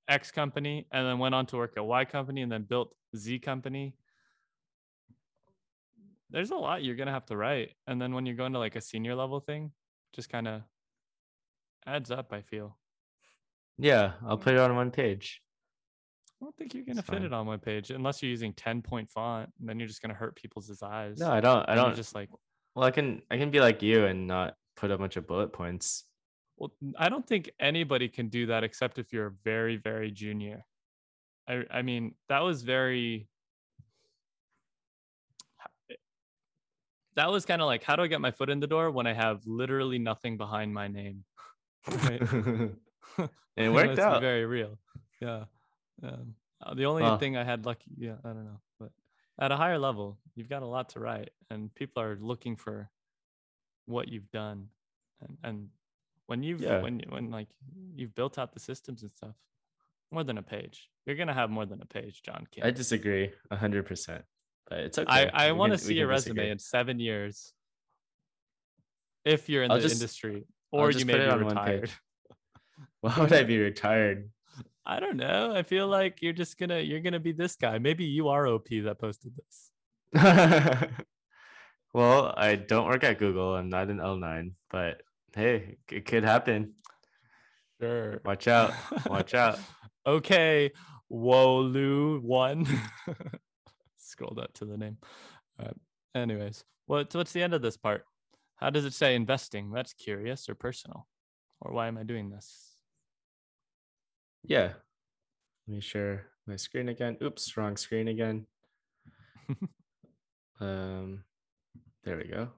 [0.09, 3.39] X company and then went on to work at Y company and then built Z
[3.41, 3.95] company,
[6.31, 7.73] there's a lot you're gonna have to write.
[7.87, 9.73] And then when you're going to like a senior level thing,
[10.15, 10.63] just kind of
[11.87, 12.77] adds up, I feel.
[13.79, 15.41] yeah, I'll put it on one page.
[16.41, 17.25] I don't think you're gonna It's fit fine.
[17.25, 20.15] it on one page unless you're using 10 point font, and then you're just gonna
[20.15, 21.19] hurt people's eyes.
[21.19, 21.69] No, I don't.
[21.69, 21.95] I don't.
[21.97, 22.29] just like
[22.75, 23.23] Well, I can.
[23.31, 26.05] I can be like you and not put a bunch of bullet points.
[26.57, 30.65] Well, I don't think anybody can do that except if you're very, very junior.
[31.49, 33.29] I I mean, that was very
[37.17, 39.07] that was kind of like how do I get my foot in the door when
[39.07, 41.25] I have literally nothing behind my name?
[41.87, 42.23] Right.
[43.57, 44.23] it worked out.
[44.23, 44.79] very real.
[45.21, 45.45] Yeah.
[46.03, 48.91] Um, uh, the only thing I had lucky, yeah, I don't know, but
[49.39, 52.91] at a higher level, you've got a lot to write, and people are looking for
[53.85, 54.69] what you've done,
[55.21, 55.69] and and
[56.27, 56.81] when you've Yeah.
[56.83, 57.49] when you- when like
[57.95, 59.35] you've built out the systems and stuff,
[60.11, 62.47] more than a page, you're gonna have more than a page, John.
[62.63, 64.25] I disagree hundred percent,
[64.69, 65.31] but it's okay.
[65.33, 66.51] I, I want to see your resume disagree.
[66.51, 67.53] in seven years.
[69.25, 71.91] If you're in I'll the just- industry, or you may be on retired.
[73.01, 74.31] Why would I be retired?
[74.87, 75.55] I don't know.
[75.55, 77.79] I feel like you're just gonna you're gonna be this guy.
[77.79, 79.71] Maybe you are OP that posted this.
[81.95, 83.55] well, I don't work at Google.
[83.55, 85.03] I'm not an L9, but
[85.35, 86.75] hey, it could happen.
[87.81, 88.21] Sure.
[88.25, 88.73] Watch out.
[89.07, 89.59] Watch out.
[90.07, 90.71] okay.
[91.11, 92.67] Wolu one.
[93.99, 94.99] Scrolled up to the name.
[95.59, 95.77] All right.
[96.15, 98.05] Anyways, what what's the end of this part?
[98.57, 99.71] How does it say investing?
[99.73, 101.07] That's curious or personal.
[101.61, 102.77] Or why am I doing this?
[104.45, 104.73] Yeah.
[105.67, 107.17] Let me share my screen again.
[107.23, 108.47] Oops, wrong screen again.
[110.61, 111.25] um,
[112.05, 112.51] there we go.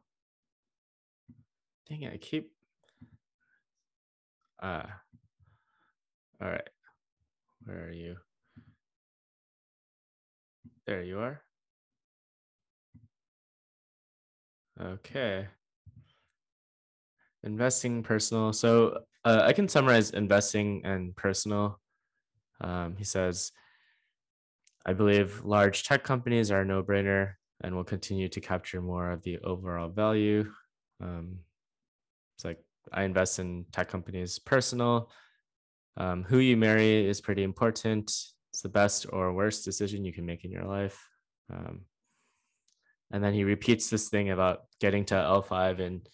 [1.89, 2.51] Dang it, I keep.
[4.67, 5.01] Ah.
[6.43, 6.69] All right.
[7.65, 8.17] Where are you?
[10.89, 11.41] There you are.
[14.81, 15.47] Okay.
[17.45, 18.53] Investing personal.
[18.53, 21.79] So uh, I can summarize investing and personal.
[22.61, 23.53] Um, he says,
[24.85, 29.13] I believe large tech companies are a no brainer and will continue to capture more
[29.13, 30.51] of the overall value.
[31.01, 31.39] Um,
[32.37, 32.59] it's like
[32.93, 35.11] I invest in tech companies personal.
[35.97, 38.11] Um, who you marry is pretty important.
[38.51, 41.03] It's the best or worst decision you can make in your life.
[41.53, 41.83] Um,
[43.11, 46.09] and then he repeats this thing about getting to L5 and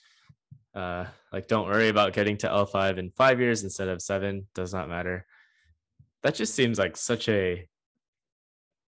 [0.74, 4.72] uh, like, don't worry about getting to L5 in five years instead of seven, does
[4.72, 5.26] not matter.
[6.22, 7.68] That just seems like such a,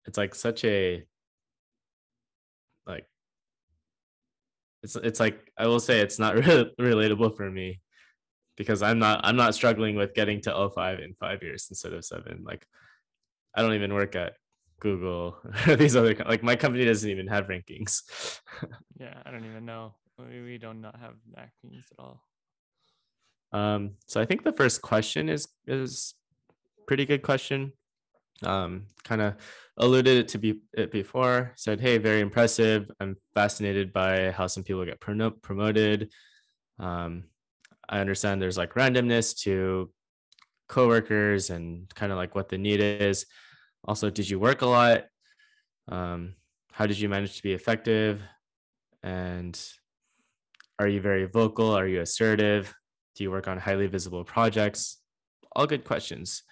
[0.06, 1.04] it's like such a,
[2.86, 3.06] like,
[4.84, 7.82] it's, it's like, I will say it's not really relatable for me
[8.58, 12.06] because I'm not, I'm not struggling with getting to L5 in five years instead of
[12.06, 12.44] seven.
[12.46, 12.68] Like,
[13.56, 14.34] I don't even work at
[14.80, 18.02] Google or these other, like my company doesn't even have rankings.
[19.00, 19.96] Yeah, I don't even know.
[20.18, 22.22] We, we do not have rankings at all.
[23.52, 26.16] Um, so I think the first question is is
[26.88, 27.74] pretty good question.
[28.46, 29.36] Um, kind of
[29.78, 31.54] alluded it to be it before.
[31.56, 32.90] Said, "Hey, very impressive.
[33.00, 36.12] I'm fascinated by how some people get promoted.
[36.80, 37.26] Um,
[37.90, 39.92] I understand there's like randomness to
[40.68, 43.26] coworkers and kind of like what the need is.
[43.86, 45.06] Also, did you work a lot?
[45.90, 46.36] Um,
[46.72, 48.22] how did you manage to be effective?
[49.04, 49.60] And
[50.80, 51.72] are you very vocal?
[51.72, 52.74] Are you assertive?
[53.16, 54.98] Do you work on highly visible projects?
[55.56, 56.44] All good questions.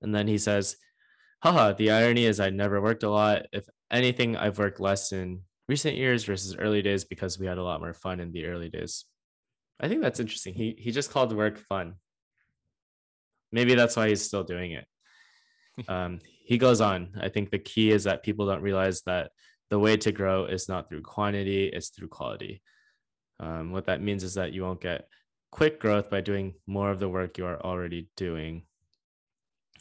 [0.00, 0.76] And then he says,
[1.44, 3.42] haha, the irony is I never worked a lot.
[3.52, 7.62] If anything, I've worked less in recent years versus early days because we had a
[7.62, 9.04] lot more fun in the early days.
[9.78, 10.54] I think that's interesting.
[10.54, 11.96] He he just called work fun.
[13.52, 14.86] Maybe that's why he's still doing it.
[15.88, 17.08] Um, he goes on.
[17.20, 19.32] I think the key is that people don't realize that
[19.70, 22.62] the way to grow is not through quantity, it's through quality.
[23.40, 25.08] Um, what that means is that you won't get
[25.50, 28.66] quick growth by doing more of the work you are already doing.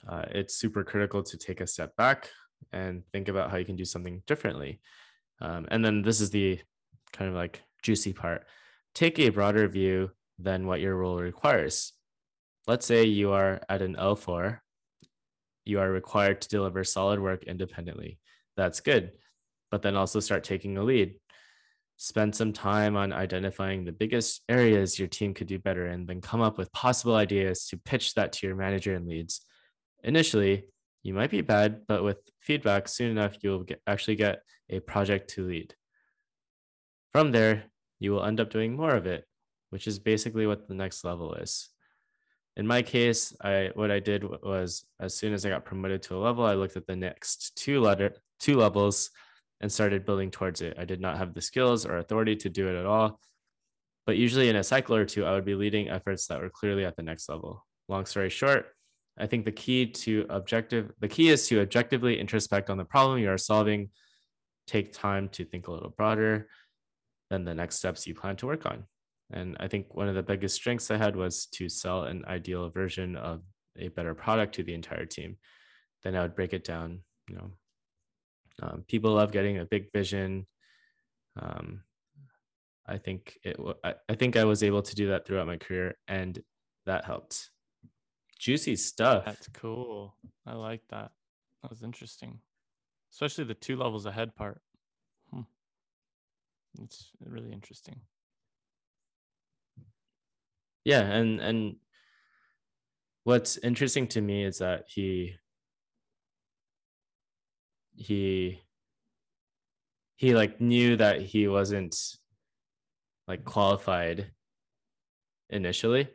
[0.07, 2.29] Uh, it's super critical to take a step back
[2.71, 4.81] and think about how you can do something differently.
[5.41, 6.59] Um, and then this is the
[7.11, 8.45] kind of like juicy part
[8.95, 11.93] take a broader view than what your role requires.
[12.67, 14.59] Let's say you are at an L4,
[15.65, 18.19] you are required to deliver solid work independently.
[18.55, 19.11] That's good.
[19.71, 21.15] but then also start taking a lead.
[21.97, 26.21] Spend some time on identifying the biggest areas your team could do better and then
[26.21, 29.41] come up with possible ideas to pitch that to your manager and leads.
[30.03, 30.65] Initially,
[31.01, 35.29] you might be bad, but with feedback, soon enough, you'll get, actually get a project
[35.31, 35.73] to lead.
[37.11, 37.65] From there,
[37.99, 39.25] you will end up doing more of it,
[39.69, 41.69] which is basically what the next level is.
[42.55, 46.15] In my case, I what I did was as soon as I got promoted to
[46.15, 49.09] a level, I looked at the next two letter two levels
[49.61, 50.75] and started building towards it.
[50.77, 53.19] I did not have the skills or authority to do it at all.
[54.05, 56.83] But usually in a cycle or two, I would be leading efforts that were clearly
[56.83, 57.65] at the next level.
[57.87, 58.67] Long story short,
[59.17, 63.19] I think the key to objective the key is to objectively introspect on the problem
[63.19, 63.89] you are solving,
[64.65, 66.47] take time to think a little broader
[67.29, 68.83] than the next steps you plan to work on.
[69.31, 72.69] And I think one of the biggest strengths I had was to sell an ideal
[72.69, 73.41] version of
[73.77, 75.37] a better product to the entire team.
[76.03, 76.99] Then I would break it down.
[77.29, 77.51] You know,
[78.61, 80.45] um, people love getting a big vision.
[81.39, 81.81] Um,
[82.85, 83.57] I think it.
[83.83, 86.37] I, think I was able to do that throughout my career, and
[86.85, 87.49] that helped.
[88.43, 89.25] Juicy stuff.
[89.25, 90.15] That's cool.
[90.45, 91.11] I like that.
[91.61, 92.39] That was interesting,
[93.11, 94.61] especially the two levels ahead part.
[95.31, 95.41] Hmm.
[96.81, 98.01] It's really interesting
[100.85, 101.75] yeah and and
[103.23, 105.35] what's interesting to me is that he
[107.95, 108.59] he
[110.15, 111.95] he like knew that he wasn't
[113.27, 114.31] like qualified
[115.49, 116.09] initially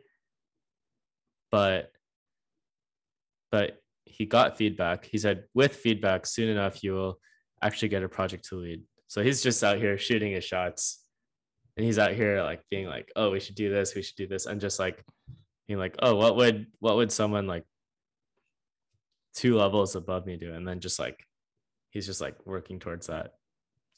[1.51, 1.91] but
[3.51, 5.05] but he got feedback.
[5.05, 7.19] He said with feedback soon enough you will
[7.61, 8.83] actually get a project to lead.
[9.07, 11.03] So he's just out here shooting his shots.
[11.77, 14.27] And he's out here like being like oh we should do this we should do
[14.27, 15.03] this and just like
[15.67, 17.63] being like oh what would what would someone like
[19.33, 20.53] two levels above me do?
[20.53, 21.25] And then just like
[21.89, 23.33] he's just like working towards that.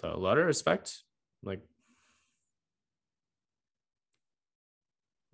[0.02, 1.04] So a lot of respect
[1.44, 1.62] like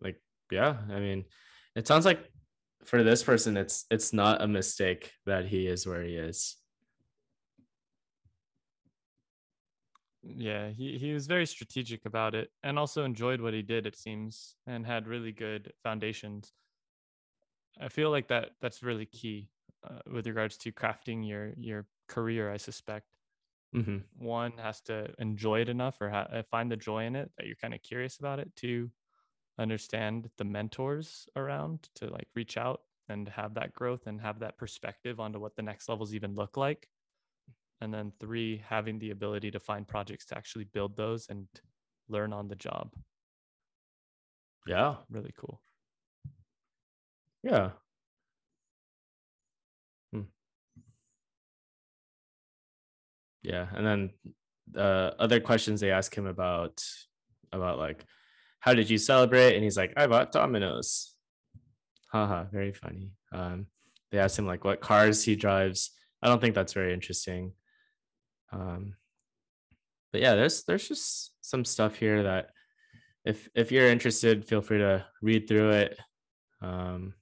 [0.02, 1.26] like yeah i mean
[1.76, 2.20] it sounds like
[2.88, 6.56] for this person it's it's not a mistake that he is where he is.
[10.24, 13.96] Yeah he, he was very strategic about it and also enjoyed what he did it
[13.96, 16.54] seems and had really good foundations.
[17.80, 19.50] I feel like that that's really key
[19.88, 23.06] uh, with regards to crafting your your career i suspect.
[23.76, 23.98] Mm-hmm.
[24.18, 27.62] one has to enjoy it enough or ha- find the joy in it that you're
[27.62, 28.50] kind of curious about it.
[28.64, 28.90] To
[29.60, 34.58] understand the mentors around to like reach out and have that growth and have that
[34.58, 36.88] perspective onto what the next levels even look like.
[37.82, 41.48] And then three having the ability to find projects to actually build those and
[42.10, 42.92] learn on the job.
[44.66, 44.96] Yeah.
[45.10, 45.62] Really cool.
[47.44, 47.72] Yeah.
[50.12, 50.22] Hmm.
[53.44, 54.10] yeah and then
[54.76, 56.84] uh, other questions they ask him about
[57.52, 58.06] about like
[58.60, 59.56] how did you celebrate?
[59.56, 61.14] And he's like i bought dominoes
[62.12, 63.14] haha very funny.
[63.32, 63.68] Um
[64.12, 65.92] they asked him like what cars he drives.
[66.22, 67.54] I don't think that's very interesting.
[68.52, 68.96] Um,
[70.12, 72.52] but yeah, there's there's just some stuff here that
[73.26, 76.00] if if you're interested, feel free to read through it.
[76.62, 77.14] Um,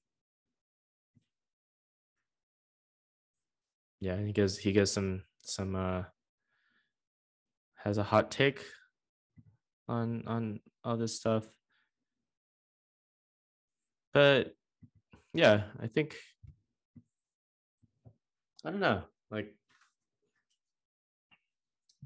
[4.00, 6.04] yeah, he gives he gives some some uh
[7.84, 8.64] has a hot take
[9.88, 11.46] on on all this stuff.
[14.14, 14.54] But
[15.34, 16.16] yeah, I think
[18.64, 19.02] I don't know.
[19.30, 19.54] Like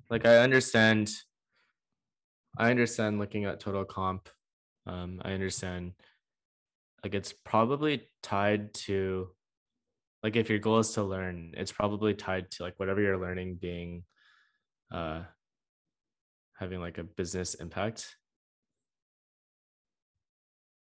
[0.10, 1.12] like I understand
[2.58, 4.30] I understand looking at total comp.
[4.88, 5.92] Um, I understand
[7.04, 9.30] like it's probably tied to
[10.24, 13.60] like if your goal is to learn, it's probably tied to like whatever you're learning
[13.62, 14.04] being
[14.92, 15.22] uh
[16.58, 18.16] having like a business impact.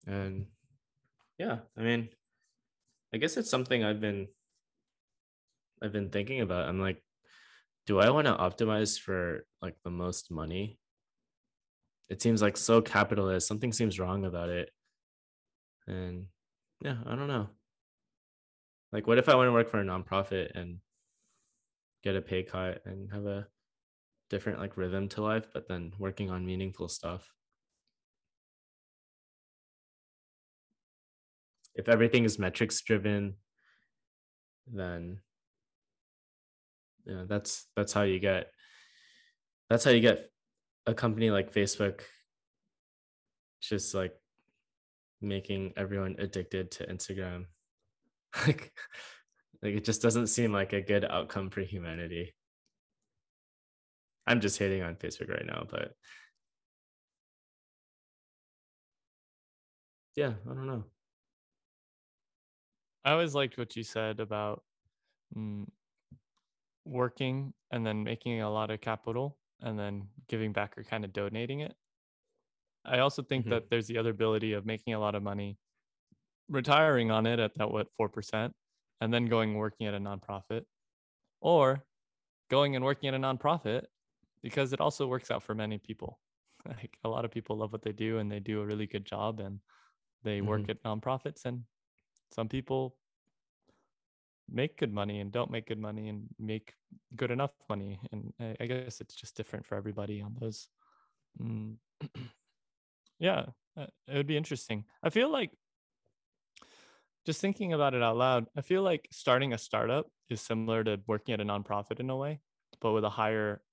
[0.07, 0.47] And
[1.37, 2.09] yeah, I mean,
[3.13, 4.27] I guess it's something I've been
[5.81, 6.67] I've been thinking about.
[6.67, 7.01] I'm like,
[7.85, 10.79] do I want to optimize for like the most money?
[12.09, 13.47] It seems like so capitalist.
[13.47, 14.69] Something seems wrong about it.
[15.87, 16.27] And
[16.81, 17.49] yeah, I don't know.
[18.91, 20.77] Like, what if I want to work for a nonprofit and
[22.03, 23.47] get a pay cut and have a
[24.29, 27.34] different like rhythm to life, but then working on meaningful stuff?
[31.75, 33.35] If everything is metrics driven,
[34.71, 35.19] then
[37.05, 38.49] know that's that's how you get
[39.69, 40.31] that's how you get
[40.87, 42.01] a company like facebook
[43.61, 44.15] just like
[45.21, 47.45] making everyone addicted to instagram
[48.47, 48.73] like
[49.61, 52.33] like it just doesn't seem like a good outcome for humanity
[54.27, 55.93] I'm just hating on Facebook right now, but
[60.15, 60.85] yeah, I don't know.
[63.05, 64.65] I always liked what you said about
[65.35, 65.67] mm,
[66.85, 71.13] working and then making a lot of capital and then giving back or kind of
[71.13, 71.75] donating it.
[72.83, 73.59] I also think Mhm.
[73.59, 75.57] that there's the other ability of making a lot of money,
[76.49, 78.55] retiring on it at that what four percent,
[79.01, 80.65] and then going working at a nonprofit,
[81.41, 81.85] or
[82.49, 83.87] going and working at a nonprofit
[84.43, 86.21] because it also works out for many people.
[86.67, 89.05] Like a lot of people love what they do and they do a really good
[89.05, 89.61] job and
[90.23, 90.69] they work Mhm.
[90.69, 91.65] at nonprofits and
[92.31, 92.97] some people
[94.47, 96.75] make good money and don't make good money and make
[97.15, 100.69] good enough money and i, I guess it's just different for everybody on those
[101.41, 101.77] mm.
[103.19, 103.45] yeah
[103.77, 105.51] uh, it would be interesting i feel like
[107.25, 111.01] just thinking about it out loud i feel like starting a startup is similar to
[111.07, 112.39] working at a nonprofit in a way
[112.79, 113.63] but with a higher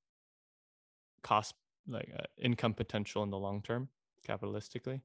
[1.23, 1.55] cost
[1.87, 3.89] like uh, income potential in the long term
[4.27, 5.03] capitalistically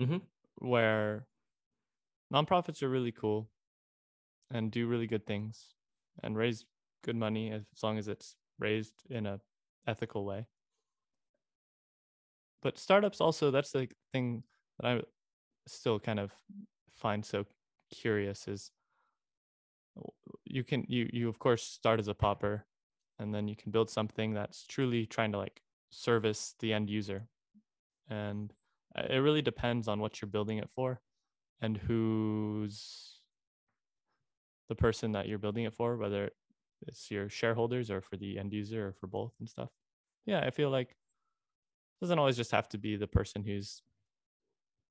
[0.00, 0.22] Mhm.
[0.56, 1.26] where
[2.32, 3.50] nonprofits are really cool
[4.50, 5.74] and do really good things
[6.22, 6.64] and raise
[7.02, 9.40] good money as long as it's raised in a
[9.86, 10.46] ethical way.
[12.62, 14.42] But startups also that's the thing
[14.80, 15.02] that i
[15.66, 16.32] still kind of
[16.94, 17.44] find so
[17.90, 18.72] curious is
[20.44, 22.66] you can you you of course start as a popper
[23.18, 27.28] and then you can build something that's truly trying to like service the end user.
[28.08, 28.52] And
[28.96, 31.00] uh, it really depends on what you're building it for
[31.60, 33.20] and who's
[34.68, 36.30] the person that you're building it for whether
[36.86, 39.70] it's your shareholders or for the end user or for both and stuff?
[40.26, 43.82] Yeah i feel like it doesn't always just have to be the person who's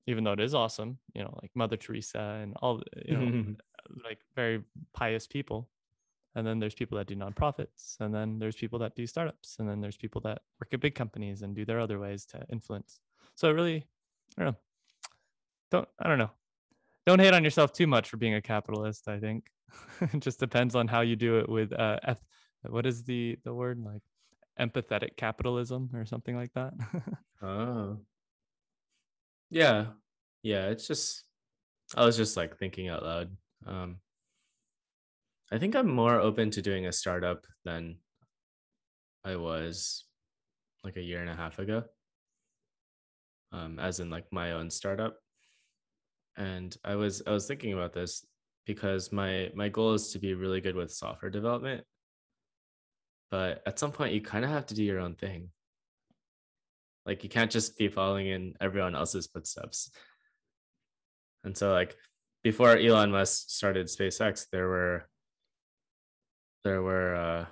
[0.08, 3.56] even though it is awesome you know like mother teresa and all you know
[4.04, 4.64] like very
[4.94, 5.70] pious people.
[6.36, 9.68] And then there's people that do nonprofits and then there's people that do startups and
[9.68, 13.00] then there's people that work at big companies and do their other ways to influence.
[13.36, 13.88] So it really
[14.38, 14.60] i don't know.
[15.72, 16.30] Don't i don't know
[17.08, 19.46] don't hate on yourself too much for being a capitalist i think
[20.02, 22.26] it just depends on how you do it with uh eth-
[22.64, 24.02] what is the the word like
[24.60, 26.74] empathetic capitalism or something like that
[27.42, 28.00] Oh.
[29.50, 29.94] Yeah.
[30.42, 31.24] Yeah, it's just
[31.96, 33.38] I was just like thinking out loud.
[33.66, 33.98] Um
[35.52, 37.98] I think I'm more open to doing a startup than
[39.24, 40.04] I was
[40.84, 41.84] like a year and a half ago.
[43.52, 45.18] Um as in like my own startup.
[46.38, 48.26] And I was I was thinking about this
[48.66, 51.84] because my my goal is to be really good with software development.
[53.32, 55.50] But at some point you kind of have to do your own thing.
[57.06, 59.92] Like you can't just be following in everyone else's footsteps.
[61.44, 61.96] And so like
[62.44, 65.10] before Elon Musk started SpaceX, there were
[66.64, 67.46] there were uh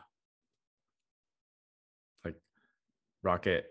[2.23, 2.35] like
[3.23, 3.65] rocket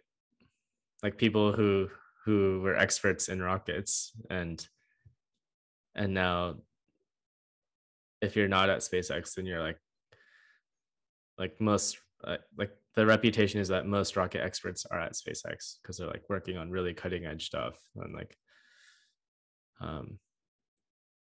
[1.02, 1.88] like people who
[2.24, 4.66] who were experts in rockets and
[5.94, 6.56] and now
[8.20, 9.78] if you're not at SpaceX then you're like
[11.38, 15.98] like most uh, like the reputation is that most rocket experts are at SpaceX because
[15.98, 18.36] they're like working on really cutting edge stuff and like
[19.80, 20.18] um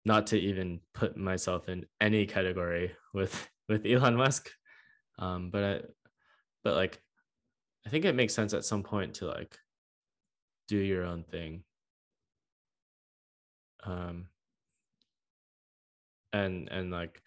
[0.04, 4.50] not to even put myself in any category with with Elon Musk
[5.18, 5.80] um but I,
[6.64, 7.00] but like
[7.86, 9.56] I think it makes sense at some point to like
[10.68, 11.64] do your own thing.
[13.84, 14.26] Um
[16.32, 17.20] and and like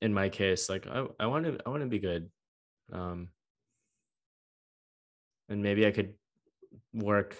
[0.00, 2.30] in my case like I I want to I want to be good
[2.92, 3.28] um
[5.48, 6.14] and maybe I could
[6.92, 7.36] work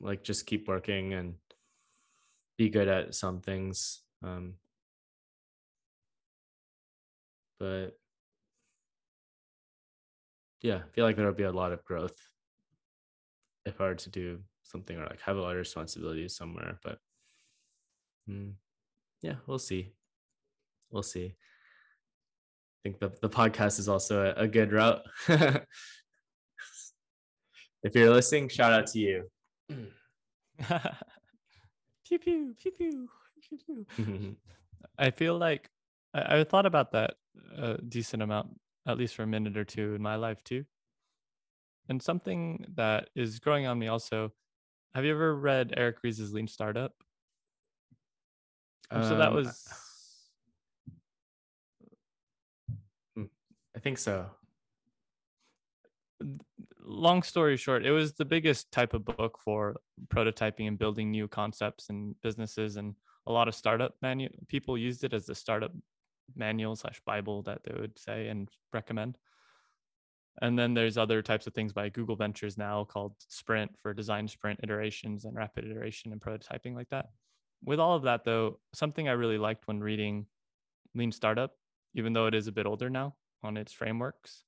[0.00, 1.34] like just keep working and
[2.56, 4.54] be good at some things um
[7.58, 7.96] but
[10.60, 12.16] yeah i feel like there'll be a lot of growth
[13.64, 16.98] if i were to do something or like have a lot of responsibilities somewhere but
[18.28, 18.52] mm,
[19.22, 19.92] yeah we'll see
[20.90, 25.64] we'll see i think the, the podcast is also a, a good route if
[27.94, 29.24] you're listening shout out to you
[32.06, 33.08] pew pew pew pew
[33.40, 34.36] pew pew
[34.98, 35.70] I feel like
[36.14, 37.14] I, I thought about that
[37.56, 40.64] a decent amount, at least for a minute or two in my life too.
[41.88, 44.32] And something that is growing on me also.
[44.94, 46.92] Have you ever read Eric Ries's Lean Startup?
[48.90, 49.68] Um, so that Um, was
[53.76, 54.30] i think so
[56.88, 59.76] long story short, it was the biggest type of book for
[60.08, 62.94] prototyping and building new concepts and businesses, and
[63.26, 65.72] a lot of startup manu- people used it as the startup
[66.34, 69.18] manual slash Bible that they would say and recommend.
[70.40, 74.28] And then there's other types of things by Google Ventures now called Sprint for design
[74.28, 77.06] sprint iterations and rapid iteration and prototyping like that.
[77.64, 80.26] With all of that, though, something I really liked when reading
[80.94, 81.52] Lean Startup,
[81.94, 84.44] even though it is a bit older now on its frameworks,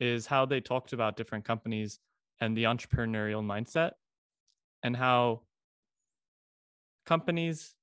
[0.00, 1.98] is how they talked about different companies
[2.40, 3.92] and the entrepreneurial mindset
[4.82, 5.42] and how
[7.06, 7.74] companies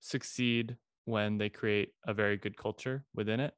[0.00, 3.54] succeed when they create a very good culture within it.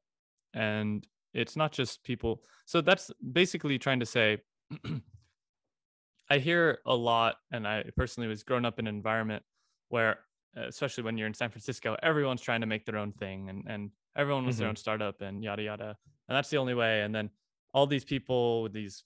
[0.53, 2.43] And it's not just people.
[2.65, 4.37] So that's basically trying to say
[6.29, 9.43] I hear a lot, and I personally was growing up in an environment
[9.89, 10.19] where,
[10.55, 13.91] especially when you're in San Francisco, everyone's trying to make their own thing and, and
[14.15, 14.63] everyone wants mm-hmm.
[14.63, 15.97] their own startup and yada, yada.
[16.27, 17.01] And that's the only way.
[17.01, 17.29] And then
[17.73, 19.03] all these people with these,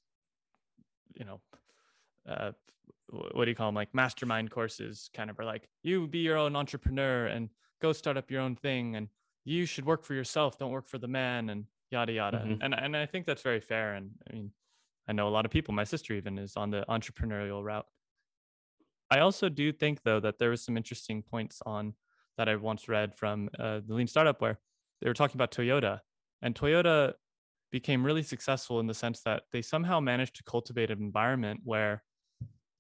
[1.13, 1.41] you know,
[2.27, 2.51] uh,
[3.09, 3.75] what do you call them?
[3.75, 7.49] Like mastermind courses kind of are like, you be your own entrepreneur and
[7.81, 8.95] go start up your own thing.
[8.95, 9.09] And
[9.43, 10.57] you should work for yourself.
[10.57, 12.39] Don't work for the man and yada, yada.
[12.39, 12.61] Mm-hmm.
[12.61, 13.93] And, and I think that's very fair.
[13.93, 14.51] And I mean,
[15.07, 17.85] I know a lot of people, my sister even is on the entrepreneurial route.
[19.11, 21.93] I also do think though that there was some interesting points on
[22.37, 24.59] that I once read from uh, the Lean Startup where
[25.01, 25.99] they were talking about Toyota
[26.41, 27.13] and Toyota
[27.71, 32.03] became really successful in the sense that they somehow managed to cultivate an environment where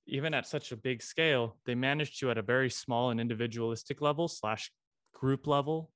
[0.07, 4.01] even at such a big scale they managed to at a very small and individualistic
[4.01, 4.71] level slash
[5.13, 5.91] group level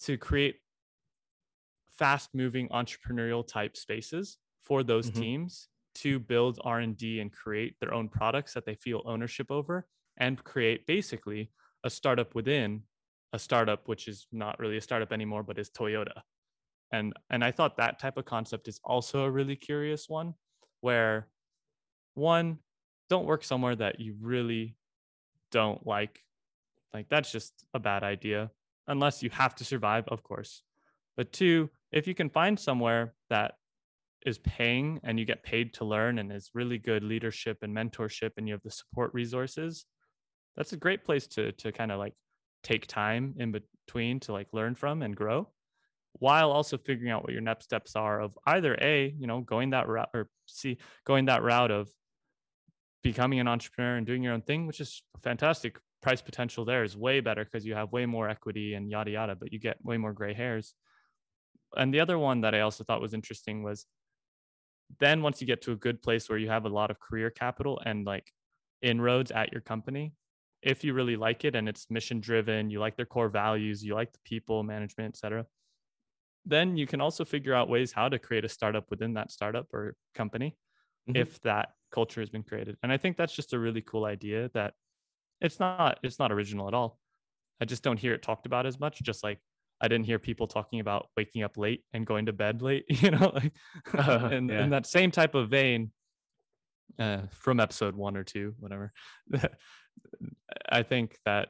[0.00, 0.56] to create
[1.88, 5.20] fast moving entrepreneurial type spaces for those mm-hmm.
[5.20, 9.86] teams to build r&d and create their own products that they feel ownership over
[10.18, 11.50] and create basically
[11.84, 12.82] a startup within
[13.32, 16.20] a startup which is not really a startup anymore but is toyota.
[16.92, 20.34] And and i thought that type of concept is also a really curious one
[20.80, 21.28] where
[22.14, 22.58] one
[23.08, 24.76] don't work somewhere that you really
[25.52, 26.20] don't like.
[26.92, 28.50] Like that's just a bad idea
[28.88, 30.62] unless you have to survive of course.
[31.16, 33.54] But two if you can find somewhere that
[34.26, 38.32] is paying and you get paid to learn and is really good leadership and mentorship
[38.36, 39.86] and you have the support resources
[40.56, 42.14] that's a great place to to kind of like
[42.62, 45.48] take time in between to like learn from and grow
[46.18, 49.70] while also figuring out what your next steps are of either a you know going
[49.70, 51.88] that route or c going that route of
[53.06, 55.78] becoming an entrepreneur and doing your own thing which is fantastic.
[56.02, 59.34] Price potential there is way better because you have way more equity and yada yada
[59.34, 60.74] but you get way more gray hairs.
[61.76, 63.86] And the other one that i also thought was interesting was
[65.00, 67.30] then once you get to a good place where you have a lot of career
[67.30, 68.32] capital and like
[68.82, 70.12] inroads at your company
[70.62, 73.94] if you really like it and it's mission driven you like their core values you
[73.94, 75.44] like the people management etc
[76.44, 79.66] then you can also figure out ways how to create a startup within that startup
[79.72, 80.56] or company
[81.08, 81.16] mm-hmm.
[81.16, 84.50] if that culture has been created and i think that's just a really cool idea
[84.54, 84.74] that
[85.40, 86.98] it's not it's not original at all
[87.60, 89.38] i just don't hear it talked about as much just like
[89.80, 93.10] i didn't hear people talking about waking up late and going to bed late you
[93.10, 93.52] know like
[93.94, 94.64] uh, in, yeah.
[94.64, 95.90] in that same type of vein
[96.98, 98.92] uh, from episode one or two whatever
[100.70, 101.48] i think that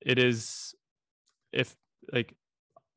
[0.00, 0.74] it is
[1.52, 1.76] if
[2.12, 2.34] like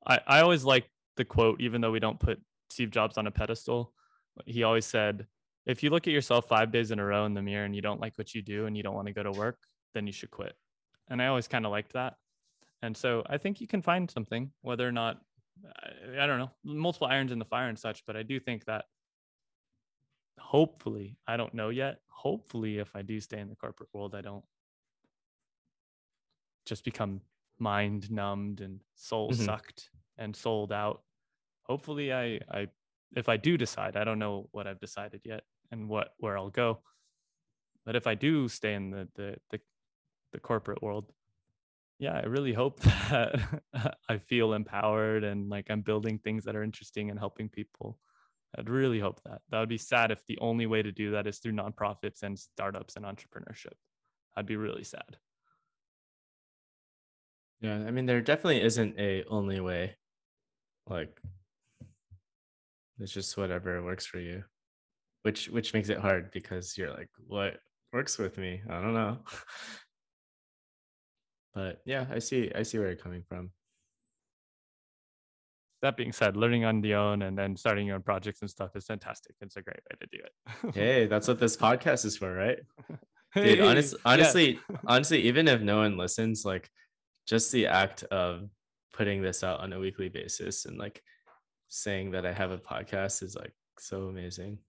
[0.06, 3.32] I, I always like the quote, even though we don't put Steve Jobs on a
[3.32, 3.94] pedestal.
[4.46, 5.28] He always said,
[5.66, 7.82] if you look at yourself five days in a row in the mirror and you
[7.82, 9.58] don't like what you do and you don't want to go to work,
[9.94, 10.54] then you should quit.
[11.10, 12.16] And I always kind of liked that.
[12.84, 15.22] And so I think you can find something, whether or not,
[16.20, 18.06] I don't know, multiple irons in the fire and such.
[18.06, 18.86] But I do think that
[20.38, 22.02] hopefully, I don't know yet.
[22.10, 24.44] Hopefully, if I do stay in the corporate world, I don't
[26.66, 27.22] just become
[27.58, 29.46] mind numbed and soul mm-hmm.
[29.46, 31.04] sucked and sold out.
[31.64, 32.68] Hopefully I I
[33.16, 36.50] if I do decide, I don't know what I've decided yet and what where I'll
[36.50, 36.80] go.
[37.86, 39.62] But if I do stay in the the the,
[40.34, 41.14] the corporate world,
[42.04, 43.40] yeah, I really hope that
[44.10, 47.98] I feel empowered and like I'm building things that are interesting and helping people.
[48.58, 49.42] I'd really hope that.
[49.50, 52.38] That would be sad if the only way to do that is through nonprofits and
[52.38, 53.78] startups and entrepreneurship.
[54.36, 55.18] I'd be really sad.
[57.62, 59.96] Yeah, I mean, there definitely isn't a only way.
[60.90, 61.18] Like,
[63.00, 64.44] it's just whatever works for you,
[65.22, 67.62] which which makes it hard because you're like, what
[67.94, 68.62] works with me?
[68.70, 69.20] I don't know.
[71.54, 73.52] but yeah, I see I see where you're coming from.
[75.82, 78.76] That being said, learning on the own and then starting your own projects and stuff
[78.76, 79.36] is fantastic.
[79.42, 80.76] It's a great way to do it.
[80.76, 82.60] hey, that's what this podcast is for, right?
[83.36, 84.78] Dude, honest, honestly, yeah.
[84.88, 86.70] honestly, even if no one listens, like
[87.28, 88.48] just the act of
[88.94, 91.02] putting this out on a weekly basis and like
[91.68, 94.60] saying that I have a podcast is like so amazing.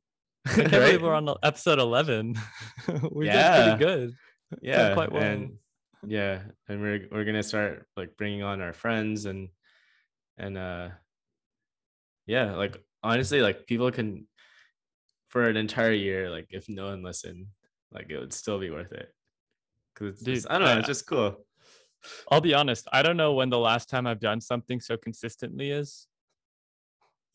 [0.47, 0.81] I can't right?
[0.81, 2.35] believe we're on episode 11.
[3.13, 3.57] we yeah.
[3.57, 4.15] did pretty good.
[4.63, 4.95] Yeah.
[4.95, 5.23] Quite well.
[5.23, 5.59] And
[6.07, 6.41] yeah.
[6.69, 9.49] And we're, we're to start like bringing on our friends and,
[10.39, 10.89] and, uh,
[12.27, 14.27] yeah, like honestly, like people can
[15.29, 17.47] for an entire year, like if no one listened,
[17.93, 19.09] like it would still be worth it.
[19.97, 21.37] Cause it's Dude, just, I don't know, it's just cool.
[22.31, 22.89] I'll be honest.
[22.93, 26.07] I don't know when the last time I've done something so consistently is.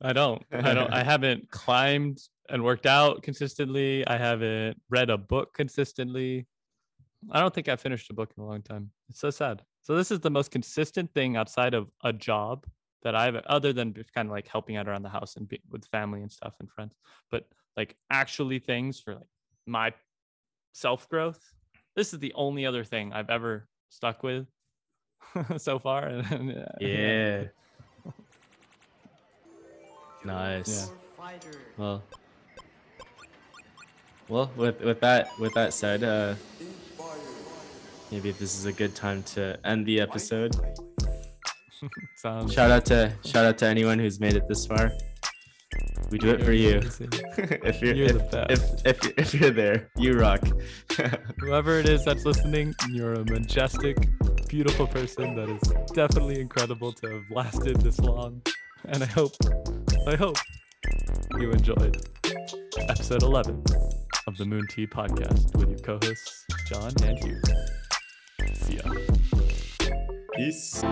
[0.01, 0.43] I don't.
[0.51, 0.93] I don't.
[0.93, 4.07] I haven't climbed and worked out consistently.
[4.07, 6.47] I haven't read a book consistently.
[7.31, 8.91] I don't think I finished a book in a long time.
[9.09, 9.63] It's so sad.
[9.81, 12.65] So this is the most consistent thing outside of a job
[13.03, 15.59] that I've, other than just kind of like helping out around the house and be,
[15.69, 16.95] with family and stuff and friends,
[17.31, 17.45] but
[17.77, 19.27] like actually things for like
[19.65, 19.93] my
[20.73, 21.39] self growth.
[21.95, 24.47] This is the only other thing I've ever stuck with
[25.57, 26.07] so far.
[26.07, 27.43] And, Yeah.
[30.25, 30.91] Nice.
[31.77, 32.03] Well,
[34.29, 36.35] well, with with that with that said, uh,
[38.11, 40.55] maybe this is a good time to end the episode.
[42.21, 44.91] Shout out to shout out to anyone who's made it this far.
[46.11, 46.79] We do it for you.
[47.37, 50.41] if you're, You're if, if, if, you're, if you're there, you rock.
[51.39, 54.09] Whoever it is that's listening, you're a majestic,
[54.49, 55.61] beautiful person that is
[55.93, 58.41] definitely incredible to have lasted this long.
[58.85, 59.33] And I hope,
[60.07, 60.37] I hope
[61.37, 61.95] you enjoyed
[62.89, 63.63] episode 11
[64.29, 67.41] of the Moon Tea podcast with your co-hosts John and Hugh.
[68.53, 68.93] See ya.
[70.35, 70.83] Peace.